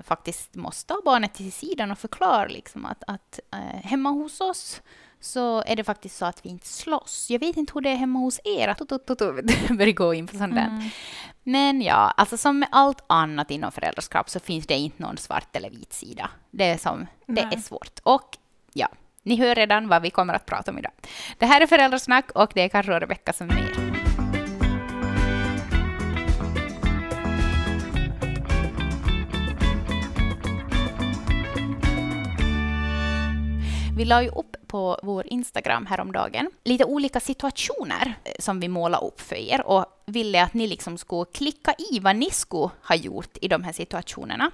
faktiskt 0.04 0.54
måste 0.54 0.94
ha 0.94 1.00
barnet 1.04 1.34
till 1.34 1.52
sidan 1.52 1.85
och 1.90 1.98
förklara 1.98 2.46
liksom 2.46 2.86
att, 2.86 3.02
att 3.06 3.40
eh, 3.52 3.80
hemma 3.84 4.10
hos 4.10 4.40
oss 4.40 4.82
så 5.20 5.62
är 5.62 5.76
det 5.76 5.84
faktiskt 5.84 6.16
så 6.16 6.24
att 6.24 6.44
vi 6.44 6.48
inte 6.48 6.66
slåss. 6.66 7.26
Jag 7.30 7.38
vet 7.38 7.56
inte 7.56 7.72
hur 7.74 7.80
det 7.80 7.90
är 7.90 7.96
hemma 7.96 8.18
hos 8.18 8.40
er, 8.44 8.68
att 8.68 8.78
börjar 9.78 9.92
gå 9.92 10.14
in 10.14 10.26
på 10.26 10.36
sånt 10.36 10.54
där. 10.54 10.90
Men 11.42 11.82
ja, 11.82 12.14
alltså 12.16 12.36
som 12.36 12.58
med 12.58 12.68
allt 12.72 13.04
annat 13.06 13.50
inom 13.50 13.72
föräldraskap 13.72 14.30
så 14.30 14.40
finns 14.40 14.66
det 14.66 14.74
inte 14.74 15.02
någon 15.02 15.16
svart 15.16 15.56
eller 15.56 15.70
vit 15.70 15.92
sida. 15.92 16.30
Det 16.50 16.64
är, 16.64 16.78
som, 16.78 17.06
det 17.26 17.40
är 17.40 17.58
svårt. 17.58 17.98
Och 18.02 18.38
ja, 18.72 18.88
ni 19.22 19.36
hör 19.36 19.54
redan 19.54 19.88
vad 19.88 20.02
vi 20.02 20.10
kommer 20.10 20.34
att 20.34 20.46
prata 20.46 20.70
om 20.70 20.78
idag. 20.78 20.92
Det 21.38 21.46
här 21.46 21.60
är 21.60 21.66
Föräldrasnack 21.66 22.30
och 22.30 22.50
det 22.54 22.62
är 22.62 22.68
Karro 22.68 22.94
och 22.94 23.00
Rebecka 23.00 23.32
som 23.32 23.50
är 23.50 23.54
med. 23.54 23.85
Vi 33.96 34.04
la 34.04 34.22
ju 34.22 34.28
upp 34.28 34.56
på 34.66 34.98
vår 35.02 35.26
Instagram 35.26 35.86
häromdagen 35.86 36.50
lite 36.64 36.84
olika 36.84 37.20
situationer 37.20 38.14
eh, 38.24 38.32
som 38.38 38.60
vi 38.60 38.68
målade 38.68 39.06
upp 39.06 39.20
för 39.20 39.36
er 39.36 39.66
och 39.66 39.86
ville 40.06 40.42
att 40.42 40.54
ni 40.54 40.66
liksom 40.66 40.98
skulle 40.98 41.24
klicka 41.24 41.74
i 41.78 42.00
vad 42.00 42.16
ni 42.16 42.30
skulle 42.30 42.70
ha 42.82 42.94
gjort 42.94 43.38
i 43.40 43.48
de 43.48 43.64
här 43.64 43.72
situationerna. 43.72 44.50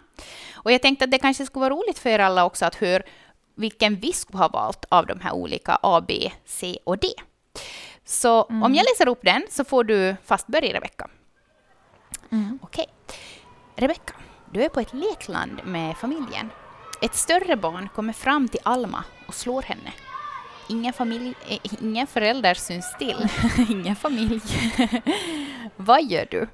Och 0.54 0.72
jag 0.72 0.82
tänkte 0.82 1.04
att 1.04 1.10
det 1.10 1.18
kanske 1.18 1.46
skulle 1.46 1.60
vara 1.60 1.74
roligt 1.74 1.98
för 1.98 2.10
er 2.10 2.18
alla 2.18 2.44
också 2.44 2.64
att 2.64 2.74
höra 2.74 3.02
vilken 3.54 3.96
vi 3.96 4.12
skulle 4.12 4.38
ha 4.38 4.48
valt 4.48 4.84
av 4.88 5.06
de 5.06 5.20
här 5.20 5.32
olika 5.32 5.78
A, 5.82 6.04
B, 6.08 6.32
C 6.44 6.78
och 6.84 6.98
D. 6.98 7.08
Så 8.04 8.42
om 8.42 8.74
jag 8.74 8.84
läser 8.84 9.08
upp 9.08 9.22
den 9.22 9.42
så 9.50 9.64
får 9.64 9.84
du 9.84 10.16
fast 10.24 10.46
börja, 10.46 10.74
Rebecka. 10.74 11.08
Okej. 12.62 12.86
Rebecka, 13.76 14.14
du 14.50 14.62
är 14.62 14.68
på 14.68 14.80
ett 14.80 14.94
lekland 14.94 15.60
med 15.64 15.96
familjen. 15.96 16.50
Ett 17.02 17.14
större 17.14 17.56
barn 17.56 17.88
kommer 17.94 18.12
fram 18.12 18.48
till 18.48 18.60
Alma 18.62 19.04
och 19.26 19.34
slår 19.34 19.62
henne. 19.62 19.92
Ingen, 20.68 20.92
familj, 20.92 21.34
eh, 21.48 21.58
ingen 21.80 22.06
förälder 22.06 22.54
syns 22.54 22.94
till. 22.98 23.28
ingen 23.70 23.96
familj. 23.96 24.40
Vad 25.76 26.04
gör 26.04 26.26
du? 26.30 26.48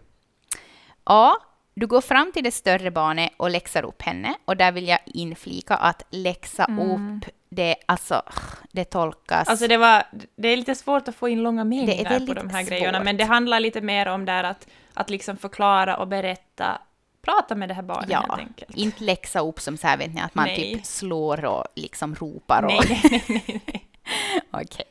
A. 1.05 1.33
Du 1.75 1.87
går 1.87 2.01
fram 2.01 2.33
till 2.33 2.45
det 2.45 2.51
större 2.51 2.91
barnet 2.91 3.33
och 3.37 3.51
läxar 3.51 3.85
upp 3.85 4.03
henne. 4.03 4.35
Och 4.45 4.57
där 4.57 4.73
vill 4.73 4.89
jag 4.89 4.99
inflika 5.05 5.75
att 5.75 6.07
läxa 6.11 6.65
upp, 6.65 7.33
det, 7.49 7.77
alltså, 7.87 8.23
det 8.73 8.85
tolkas... 8.85 9.49
Alltså 9.49 9.69
det, 9.69 9.77
var, 9.77 10.03
det 10.37 10.49
är 10.49 10.57
lite 10.57 10.75
svårt 10.75 11.09
att 11.09 11.17
få 11.17 11.29
in 11.29 11.43
långa 11.43 11.65
meningar 11.65 12.27
på 12.27 12.35
de 12.35 12.51
här 12.51 12.63
grejerna, 12.63 12.99
svårt. 12.99 13.05
men 13.05 13.17
det 13.17 13.25
handlar 13.25 13.61
lite 13.61 13.81
mer 13.81 14.07
om 14.07 14.25
där 14.25 14.45
att, 14.45 14.67
att 14.95 15.11
liksom 15.11 15.37
förklara 15.37 15.97
och 15.97 16.09
berätta, 16.09 16.79
prata 17.29 17.55
med 17.55 17.69
det 17.69 17.75
här 17.75 17.83
barnet 17.83 18.11
Ja, 18.11 18.21
helt 18.29 18.41
enkelt. 18.41 18.77
inte 18.77 19.05
läxa 19.05 19.41
upp 19.41 19.61
som 19.61 19.77
så 19.77 19.87
här, 19.87 19.97
vet 19.97 20.15
ni, 20.15 20.21
att 20.21 20.35
man 20.35 20.47
Nej. 20.47 20.57
typ 20.57 20.87
slår 20.87 21.45
och 21.45 21.65
liksom 21.75 22.15
ropar. 22.15 22.63
Och... 22.63 22.71
Nej, 22.89 23.01
nej, 23.11 23.25
nej, 23.29 23.63
nej. 23.67 23.89
Okej. 24.65 24.85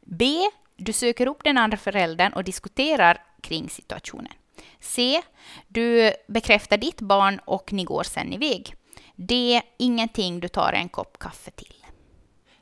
B. 0.00 0.34
Du 0.76 0.92
söker 0.92 1.26
upp 1.28 1.44
den 1.44 1.58
andra 1.58 1.76
föräldern 1.76 2.32
och 2.32 2.44
diskuterar 2.44 3.22
kring 3.40 3.68
situationen. 3.70 4.32
C. 4.80 5.22
Du 5.68 6.12
bekräftar 6.28 6.76
ditt 6.76 7.00
barn 7.00 7.40
och 7.44 7.72
ni 7.72 7.84
går 7.84 8.02
sen 8.02 8.32
iväg. 8.32 8.74
D. 9.16 9.62
Ingenting, 9.78 10.40
du 10.40 10.48
tar 10.48 10.72
en 10.72 10.88
kopp 10.88 11.18
kaffe 11.18 11.50
till. 11.50 11.77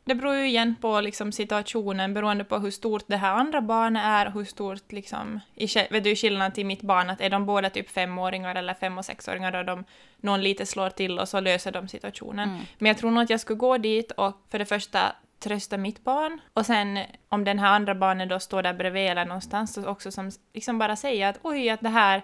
Det 0.09 0.15
beror 0.15 0.35
ju 0.35 0.47
igen 0.47 0.77
på 0.81 1.01
liksom 1.01 1.33
situationen 1.33 2.15
beroende 2.15 2.45
på 2.45 2.59
hur 2.59 2.71
stort 2.71 3.05
det 3.07 3.17
här 3.17 3.35
andra 3.35 3.61
barnet 3.61 4.03
är 4.05 4.31
hur 4.31 4.45
stort 4.45 4.93
liksom, 4.93 5.41
i, 5.55 5.67
vet 5.91 6.05
du 6.05 6.17
skillnaden 6.17 6.53
till 6.53 6.67
mitt 6.67 6.83
barn, 6.83 7.11
att 7.11 7.21
är 7.21 7.31
de 7.31 7.47
båda 7.47 7.71
typ 7.71 7.91
femåringar 7.91 8.55
eller 8.55 8.75
fem 8.75 8.99
och 8.99 9.05
sexåringar 9.05 9.57
och 9.57 9.65
de, 9.65 9.85
någon 10.21 10.41
lite 10.43 10.67
slår 10.67 10.91
till 10.91 11.19
och 11.19 11.29
så 11.29 11.41
löser 11.41 11.73
de 11.73 11.89
situationen. 11.89 12.49
Men 12.79 12.89
jag 12.89 12.99
tror 12.99 13.11
nog 13.11 13.23
att 13.23 13.31
jag 13.31 13.41
skulle 13.41 13.59
gå 13.59 13.79
dit 13.79 14.11
och 14.11 14.47
för 14.51 14.59
det 14.59 14.67
första 14.67 15.13
trösta 15.39 15.77
mitt 15.77 16.05
barn 16.05 16.41
och 16.53 16.67
sen 16.67 16.99
om 17.29 17.45
den 17.45 17.59
här 17.59 17.73
andra 17.75 17.95
barnet 17.95 18.29
då 18.29 18.41
står 18.41 18.63
där 18.63 18.75
bredvid 18.75 19.11
eller 19.11 19.25
någonstans 19.25 19.75
så 19.75 19.87
också 19.87 20.11
som 20.11 20.31
liksom 20.55 20.79
bara 20.79 20.97
säga 20.97 21.29
att 21.29 21.39
oj, 21.43 21.71
att 21.71 21.81
det 21.81 21.89
här, 21.89 22.23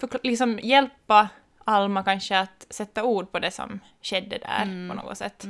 förkl- 0.00 0.20
liksom 0.22 0.58
hjälpa 0.62 1.28
Alma 1.64 2.02
kanske 2.02 2.38
att 2.38 2.66
sätta 2.70 3.04
ord 3.04 3.32
på 3.32 3.38
det 3.38 3.50
som 3.50 3.80
skedde 4.02 4.38
där 4.38 4.88
på 4.88 4.94
något 4.94 5.18
sätt. 5.18 5.44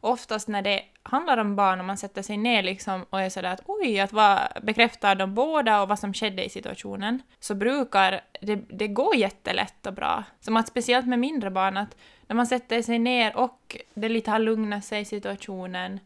Oftast 0.00 0.48
när 0.48 0.62
det 0.62 0.82
handlar 1.02 1.36
om 1.38 1.56
barn 1.56 1.78
och 1.78 1.84
man 1.84 1.96
sätter 1.96 2.22
sig 2.22 2.36
ner 2.36 2.62
liksom 2.62 3.06
och 3.10 3.20
är 3.20 3.30
sådär 3.30 3.52
att 3.52 3.60
oj, 3.66 4.00
att 4.00 4.12
vad 4.12 4.38
bekräftar 4.62 5.14
de 5.14 5.34
båda 5.34 5.82
och 5.82 5.88
vad 5.88 5.98
som 5.98 6.14
skedde 6.14 6.44
i 6.44 6.48
situationen, 6.48 7.22
så 7.40 7.54
brukar 7.54 8.20
det, 8.40 8.56
det 8.56 8.88
gå 8.88 9.14
jättelätt 9.14 9.86
och 9.86 9.94
bra. 9.94 10.24
Som 10.40 10.56
att 10.56 10.68
speciellt 10.68 11.06
med 11.06 11.18
mindre 11.18 11.50
barn, 11.50 11.76
att 11.76 11.96
när 12.26 12.36
man 12.36 12.46
sätter 12.46 12.82
sig 12.82 12.98
ner 12.98 13.36
och 13.36 13.76
det 13.94 14.08
lite 14.08 14.30
har 14.30 14.38
lugnat 14.38 14.84
sig 14.84 15.00
i 15.00 15.04
situationen 15.04 16.00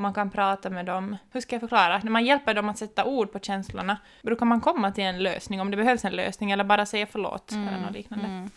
man 0.00 0.14
kan 0.14 0.30
prata 0.30 0.70
med 0.70 0.86
dem. 0.86 1.16
Hur 1.32 1.40
ska 1.40 1.54
jag 1.54 1.60
förklara? 1.60 2.00
När 2.04 2.10
man 2.10 2.24
hjälper 2.24 2.54
dem 2.54 2.68
att 2.68 2.78
sätta 2.78 3.04
ord 3.04 3.32
på 3.32 3.38
känslorna 3.38 3.96
brukar 4.22 4.46
man 4.46 4.60
komma 4.60 4.92
till 4.92 5.04
en 5.04 5.22
lösning, 5.22 5.60
om 5.60 5.70
det 5.70 5.76
behövs 5.76 6.04
en 6.04 6.16
lösning, 6.16 6.50
eller 6.50 6.64
bara 6.64 6.86
säga 6.86 7.06
förlåt 7.06 7.52
eller 7.52 7.80
något 7.80 7.92
liknande. 7.92 8.26
Mm. 8.26 8.50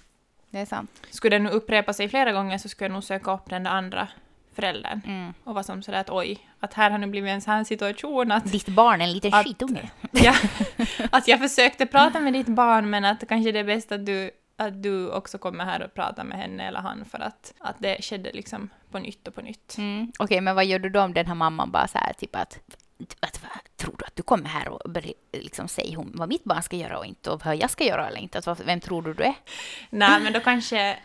Det 0.54 0.60
är 0.60 0.66
sant. 0.66 0.92
Skulle 1.10 1.36
det 1.36 1.44
nu 1.44 1.50
upprepa 1.50 1.94
sig 1.94 2.10
flera 2.10 2.32
gånger 2.32 2.58
så 2.58 2.70
skulle 2.70 2.86
jag 2.86 2.94
nog 2.94 3.04
söka 3.04 3.34
upp 3.34 3.50
den 3.50 3.64
där 3.64 3.72
andra 3.72 4.08
föräldern. 4.56 5.02
Mm. 5.06 5.34
Och 5.44 5.54
vara 5.54 5.64
som 5.64 5.84
sådär 5.84 6.00
att 6.00 6.10
oj, 6.10 6.40
att 6.60 6.74
här 6.74 6.92
har 6.92 6.98
nu 6.98 7.08
blivit 7.08 7.32
en 7.32 7.42
sån 7.42 7.54
här 7.54 7.64
situation 7.64 8.32
att, 8.32 8.52
Ditt 8.52 8.68
barn 8.68 9.02
är 9.02 9.06
en 9.06 9.14
liten 9.14 9.34
Att- 9.34 9.46
skitunge. 9.46 9.90
ja, 10.12 10.34
att 11.12 11.28
jag 11.28 11.40
försökte 11.40 11.86
prata 11.86 12.20
med 12.20 12.34
ditt 12.34 12.48
barn 12.48 12.90
men 12.90 13.06
att 13.06 13.28
kanske 13.30 13.52
det 13.52 13.60
är 13.60 13.64
bäst 13.64 13.92
att 13.92 14.06
du, 14.06 14.32
att 14.58 14.84
du 14.84 15.10
också 15.10 15.38
kommer 15.38 15.66
här 15.66 15.84
och 15.84 15.94
pratar 15.94 16.24
med 16.24 16.38
henne 16.38 16.68
eller 16.68 16.80
han 16.80 17.06
för 17.06 17.20
att, 17.20 17.54
att 17.60 17.76
det 17.80 17.98
skedde 18.02 18.32
liksom 18.34 18.70
på 18.92 19.00
nytt 19.00 19.28
och 19.28 19.36
på 19.36 19.42
nytt. 19.42 19.76
Mm. 19.78 20.12
Okej, 20.20 20.42
men 20.42 20.56
vad 20.56 20.66
gör 20.66 20.80
du 20.80 20.90
då 20.90 21.02
om 21.02 21.14
den 21.14 21.26
här 21.26 21.36
mamman 21.36 21.72
bara 21.72 21.88
så 21.88 21.98
här, 21.98 22.14
typ 22.14 22.36
att, 22.36 22.60
att 23.20 23.44
tror 23.84 23.96
du 24.00 24.06
att 24.06 24.16
du 24.16 24.24
kommer 24.24 24.50
här 24.50 24.70
och 24.70 24.82
liksom 25.32 25.68
säger 25.68 25.96
hon, 25.96 26.12
vad 26.16 26.30
mitt 26.30 26.44
barn 26.44 26.64
ska 26.64 26.76
göra 26.76 27.00
och 27.00 27.06
inte 27.06 27.32
och 27.32 27.46
vad 27.46 27.56
jag 27.56 27.70
ska 27.70 27.84
göra 27.84 28.08
eller 28.08 28.20
inte? 28.20 28.38
Att, 28.38 28.60
vem 28.60 28.80
tror 28.80 29.02
du 29.02 29.14
du 29.14 29.24
är? 29.24 29.36
Nej, 29.90 30.22
men 30.22 30.34
då 30.34 30.40
kanske, 30.40 31.00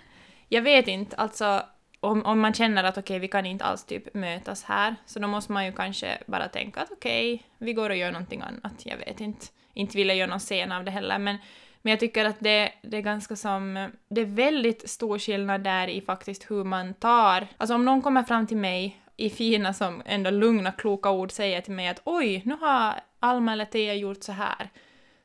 jag 0.49 0.63
vet 0.63 0.89
inte, 0.89 1.17
alltså 1.17 1.63
om, 2.01 2.27
om 2.27 2.41
man 2.41 2.55
känner 2.55 2.85
att 2.85 2.99
okej, 2.99 3.19
vi 3.19 3.29
kan 3.29 3.47
inte 3.47 3.65
alls 3.65 3.85
typ 3.85 4.15
mötas 4.15 4.65
här, 4.65 4.97
så 5.07 5.19
då 5.19 5.29
måste 5.29 5.53
man 5.53 5.67
ju 5.67 5.73
kanske 5.73 6.19
bara 6.27 6.49
tänka 6.49 6.81
att 6.81 6.93
okej, 6.93 7.43
vi 7.59 7.73
går 7.73 7.91
och 7.91 7.97
gör 7.97 8.13
någonting 8.13 8.41
annat, 8.41 8.83
jag 8.85 8.97
vet 8.97 9.21
inte. 9.21 9.47
Inte 9.75 9.97
vill 9.97 10.09
jag 10.09 10.17
göra 10.17 10.31
någon 10.31 10.39
scen 10.39 10.73
av 10.73 10.85
det 10.85 10.91
heller, 10.91 11.19
men, 11.19 11.37
men 11.83 11.91
jag 11.91 12.01
tycker 12.01 12.25
att 12.25 12.41
det, 12.41 12.73
det 12.83 12.97
är 12.97 13.01
ganska 13.01 13.37
som, 13.37 13.91
det 14.09 14.21
är 14.21 14.25
väldigt 14.25 14.91
stor 14.91 15.19
skillnad 15.19 15.61
där 15.61 15.89
i 15.89 16.01
faktiskt 16.01 16.51
hur 16.51 16.65
man 16.65 16.95
tar, 16.95 17.47
alltså 17.57 17.75
om 17.75 17.85
någon 17.85 18.03
kommer 18.03 18.23
fram 18.23 18.47
till 18.47 18.57
mig 18.57 19.01
i 19.21 19.31
fina 19.31 19.73
som 19.73 20.03
ändå 20.05 20.31
lugna, 20.31 20.73
kloka 20.73 21.11
ord 21.11 21.33
säger 21.33 21.61
till 21.61 21.73
mig 21.73 21.89
att 21.89 22.01
oj, 22.05 22.43
nu 22.45 22.57
har 22.61 23.01
Alma 23.21 23.53
eller 23.53 23.65
Thea 23.65 23.95
gjort 23.95 24.23
så 24.23 24.33
här, 24.33 24.69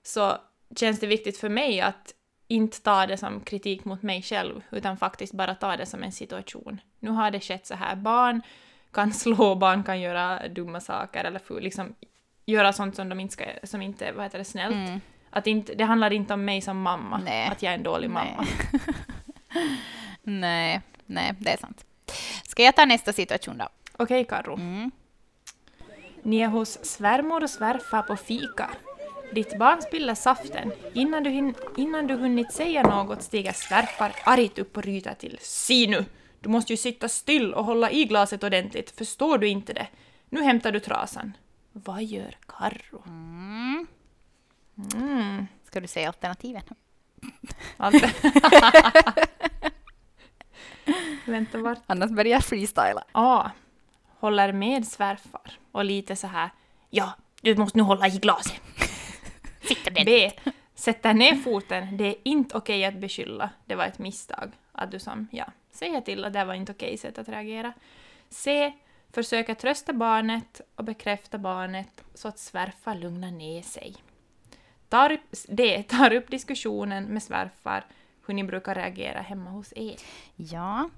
så 0.03 0.38
känns 0.75 1.00
det 1.00 1.07
viktigt 1.07 1.38
för 1.38 1.50
mig 1.50 1.81
att 1.81 2.13
inte 2.47 2.81
ta 2.81 3.07
det 3.07 3.17
som 3.17 3.41
kritik 3.41 3.85
mot 3.85 4.01
mig 4.01 4.21
själv, 4.21 4.62
utan 4.71 4.97
faktiskt 4.97 5.33
bara 5.33 5.55
ta 5.55 5.77
det 5.77 5.85
som 5.85 6.03
en 6.03 6.12
situation. 6.12 6.81
Nu 7.00 7.09
har 7.09 7.31
det 7.31 7.39
skett 7.39 7.65
så 7.65 7.75
här, 7.75 7.95
barn 7.95 8.41
kan 8.91 9.13
slå, 9.23 9.55
barn 9.55 9.83
kan 9.83 10.01
göra 10.01 10.47
dumma 10.47 10.79
saker 10.79 11.23
eller 11.23 11.39
för, 11.39 11.62
liksom 11.62 11.95
göra 12.45 12.73
sånt 12.73 12.95
som 12.95 13.09
de 13.09 13.19
inte 13.19 13.33
ska, 13.33 13.45
som 13.63 13.81
inte, 13.81 14.12
vad 14.12 14.25
heter 14.25 14.38
det, 14.38 14.45
snällt. 14.45 14.89
Mm. 14.89 15.01
Att 15.29 15.47
inte, 15.47 15.73
det 15.73 15.83
handlar 15.83 16.13
inte 16.13 16.33
om 16.33 16.45
mig 16.45 16.62
som 16.62 16.81
mamma, 16.81 17.17
Nej. 17.17 17.47
att 17.47 17.63
jag 17.63 17.73
är 17.73 17.77
en 17.77 17.83
dålig 17.83 18.09
mamma. 18.09 18.47
Nej, 20.23 20.81
nej, 21.05 21.33
det 21.39 21.50
är 21.50 21.57
sant. 21.57 21.85
Ska 22.43 22.63
jag 22.63 22.75
ta 22.75 22.85
nästa 22.85 23.13
situation 23.13 23.57
då? 23.57 23.67
Okej, 23.97 24.25
Karro. 24.25 24.55
Mm. 24.55 24.91
Ni 26.23 26.39
är 26.39 26.47
hos 26.47 26.85
svärmor 26.85 27.43
och 27.43 27.50
svärfar 27.50 28.01
på 28.01 28.15
fika. 28.15 28.69
Ditt 29.33 29.59
barn 29.59 29.81
spiller 29.81 30.15
saften. 30.15 30.71
Innan 30.93 31.23
du, 31.23 31.29
hin- 31.29 31.55
innan 31.77 32.07
du 32.07 32.13
hunnit 32.13 32.53
säga 32.53 32.83
något 32.83 33.21
stiger 33.23 33.53
svärfar 33.53 34.15
argt 34.23 34.59
upp 34.59 34.77
och 34.77 34.83
ryter 34.83 35.13
till. 35.13 35.38
Si 35.41 35.88
nu! 35.88 36.05
Du 36.39 36.50
måste 36.50 36.73
ju 36.73 36.77
sitta 36.77 37.09
still 37.09 37.53
och 37.53 37.65
hålla 37.65 37.91
i 37.91 38.05
glaset 38.05 38.43
ordentligt, 38.43 38.91
förstår 38.91 39.38
du 39.38 39.47
inte 39.47 39.73
det? 39.73 39.88
Nu 40.29 40.41
hämtar 40.43 40.71
du 40.71 40.79
trasan. 40.79 41.38
Vad 41.71 42.03
gör 42.03 42.38
Karro? 42.47 43.03
Mm. 43.07 43.88
Mm. 44.95 45.45
Ska 45.63 45.79
du 45.79 45.88
säga 45.88 46.07
alternativen? 46.07 46.63
Vänta, 51.25 51.57
vart? 51.57 51.79
Annars 51.88 52.12
börjar 52.12 52.31
jag 52.31 52.43
freestyla. 52.43 53.03
A. 53.12 53.51
Håller 54.24 54.53
med 54.53 54.88
svärfar 54.88 55.60
och 55.72 55.86
lite 55.86 56.15
så 56.15 56.27
här. 56.27 56.50
Ja, 56.89 57.13
du 57.42 57.56
måste 57.56 57.77
nu 57.77 57.84
hålla 57.84 58.08
i 58.08 58.18
glaset. 58.18 58.62
B. 60.06 60.32
Sätter 60.75 61.13
ner 61.13 61.36
foten. 61.36 61.98
Det 61.98 62.03
är 62.03 62.15
inte 62.24 62.58
okej 62.58 62.86
att 62.86 62.96
beskylla. 62.96 63.50
Det 63.65 63.75
var 63.75 63.86
ett 63.86 64.00
misstag. 64.00 64.51
Att 64.72 64.92
du 64.92 65.00
som, 65.00 65.27
ja, 65.32 65.46
säger 65.72 66.01
till 66.01 66.25
att 66.25 66.34
det 66.34 66.46
var 66.46 66.53
inte 66.53 66.72
okej 66.72 66.98
sätt 66.98 67.18
att 67.18 67.30
reagera. 67.30 67.74
C. 68.30 68.74
Försöker 69.12 69.53
trösta 69.53 69.94
barnet 69.94 70.62
och 70.75 70.84
bekräfta 70.84 71.38
barnet 71.38 72.03
så 72.13 72.27
att 72.27 72.39
svärfar 72.39 72.96
lugnar 72.96 73.32
ner 73.32 73.62
sig. 73.62 73.96
Tar 74.89 75.18
D. 75.48 75.84
Tar 75.84 76.13
upp 76.13 76.32
diskussionen 76.32 77.03
med 77.03 77.24
svärfar 77.24 77.86
hur 78.25 78.34
ni 78.34 78.44
brukar 78.44 78.75
reagera 78.75 79.22
hemma 79.22 79.50
hos 79.50 79.74
er. 79.75 79.96
Ja. 80.36 80.89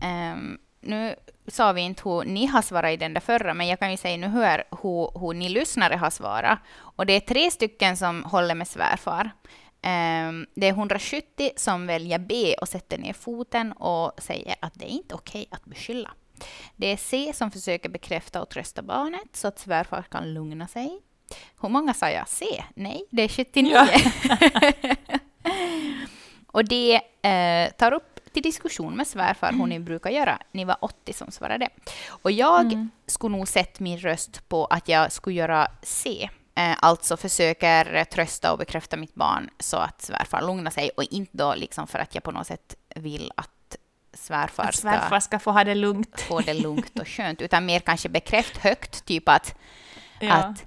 Ehm, 0.00 0.58
nu 0.86 1.14
sa 1.46 1.72
vi 1.72 1.80
inte 1.80 2.08
hur 2.08 2.24
ni 2.24 2.46
har 2.46 2.62
svarat 2.62 2.92
i 2.92 2.96
den 2.96 3.14
där 3.14 3.20
förra, 3.20 3.54
men 3.54 3.66
jag 3.66 3.78
kan 3.78 3.90
ju 3.90 3.96
säga 3.96 4.16
nu 4.16 4.26
hur, 4.26 4.64
hur, 4.82 5.20
hur 5.20 5.34
ni 5.34 5.48
lyssnare 5.48 5.94
har 5.94 6.10
svarat. 6.10 6.58
Och 6.76 7.06
det 7.06 7.12
är 7.12 7.20
tre 7.20 7.50
stycken 7.50 7.96
som 7.96 8.24
håller 8.24 8.54
med 8.54 8.68
svärfar. 8.68 9.30
Ehm, 9.82 10.46
det 10.54 10.66
är 10.66 10.70
170 10.70 11.50
som 11.56 11.86
väljer 11.86 12.18
B 12.18 12.54
och 12.60 12.68
sätter 12.68 12.98
ner 12.98 13.12
foten 13.12 13.72
och 13.72 14.12
säger 14.18 14.54
att 14.60 14.74
det 14.74 14.84
är 14.84 14.88
inte 14.88 15.14
okej 15.14 15.46
att 15.50 15.64
beskylla. 15.64 16.10
Det 16.76 16.86
är 16.86 16.96
C 16.96 17.32
som 17.34 17.50
försöker 17.50 17.88
bekräfta 17.88 18.42
och 18.42 18.48
trösta 18.48 18.82
barnet 18.82 19.36
så 19.36 19.48
att 19.48 19.58
svärfar 19.58 20.02
kan 20.02 20.34
lugna 20.34 20.68
sig. 20.68 21.00
Hur 21.60 21.68
många 21.68 21.94
sa 21.94 22.10
jag 22.10 22.28
C? 22.28 22.64
Nej, 22.74 23.04
det 23.10 23.22
är 23.22 23.28
79. 23.28 23.72
Ja. 23.72 23.88
och 26.46 26.64
det 26.64 27.00
eh, 27.22 27.72
tar 27.72 27.92
upp 27.92 28.13
till 28.34 28.42
diskussion 28.42 28.96
med 28.96 29.06
svärfar 29.06 29.52
hur 29.52 29.66
ni 29.66 29.80
brukar 29.80 30.10
göra. 30.10 30.38
Ni 30.52 30.64
var 30.64 30.76
80 30.80 31.12
som 31.12 31.30
svarade. 31.30 31.68
Och 32.08 32.30
jag 32.30 32.60
Mm. 32.72 32.90
skulle 33.06 33.36
nog 33.36 33.48
sett 33.48 33.80
min 33.80 33.98
röst 33.98 34.48
på 34.48 34.64
att 34.66 34.88
jag 34.88 35.12
skulle 35.12 35.36
göra 35.36 35.68
C. 35.82 36.28
Eh, 36.56 36.76
alltså 36.80 37.16
försöker 37.16 38.04
trösta 38.04 38.52
och 38.52 38.58
bekräfta 38.58 38.96
mitt 38.96 39.14
barn 39.14 39.50
så 39.58 39.76
att 39.76 40.02
svärfar 40.02 40.42
lugnar 40.42 40.70
sig 40.70 40.90
och 40.96 41.02
inte 41.04 41.36
då 41.36 41.54
liksom 41.54 41.86
för 41.86 41.98
att 41.98 42.14
jag 42.14 42.24
på 42.24 42.30
något 42.30 42.46
sätt 42.46 42.74
vill 42.96 43.32
att 43.36 43.76
svärfar, 44.14 44.64
Att 44.64 44.74
svärfar 44.74 45.20
ska 45.20 45.38
få 45.38 45.50
ha 45.50 45.64
det 45.64 45.74
lugnt. 45.74 46.18
ska 46.18 46.26
få 46.26 46.40
det 46.40 46.54
lugnt 46.54 46.98
och 47.00 47.08
skönt, 47.08 47.42
utan 47.42 47.66
mer 47.66 47.80
kanske 47.80 48.08
bekräft 48.08 48.56
högt, 48.56 49.04
typ 49.04 49.28
att 49.28 49.54
Ja. 50.20 50.32
att, 50.32 50.64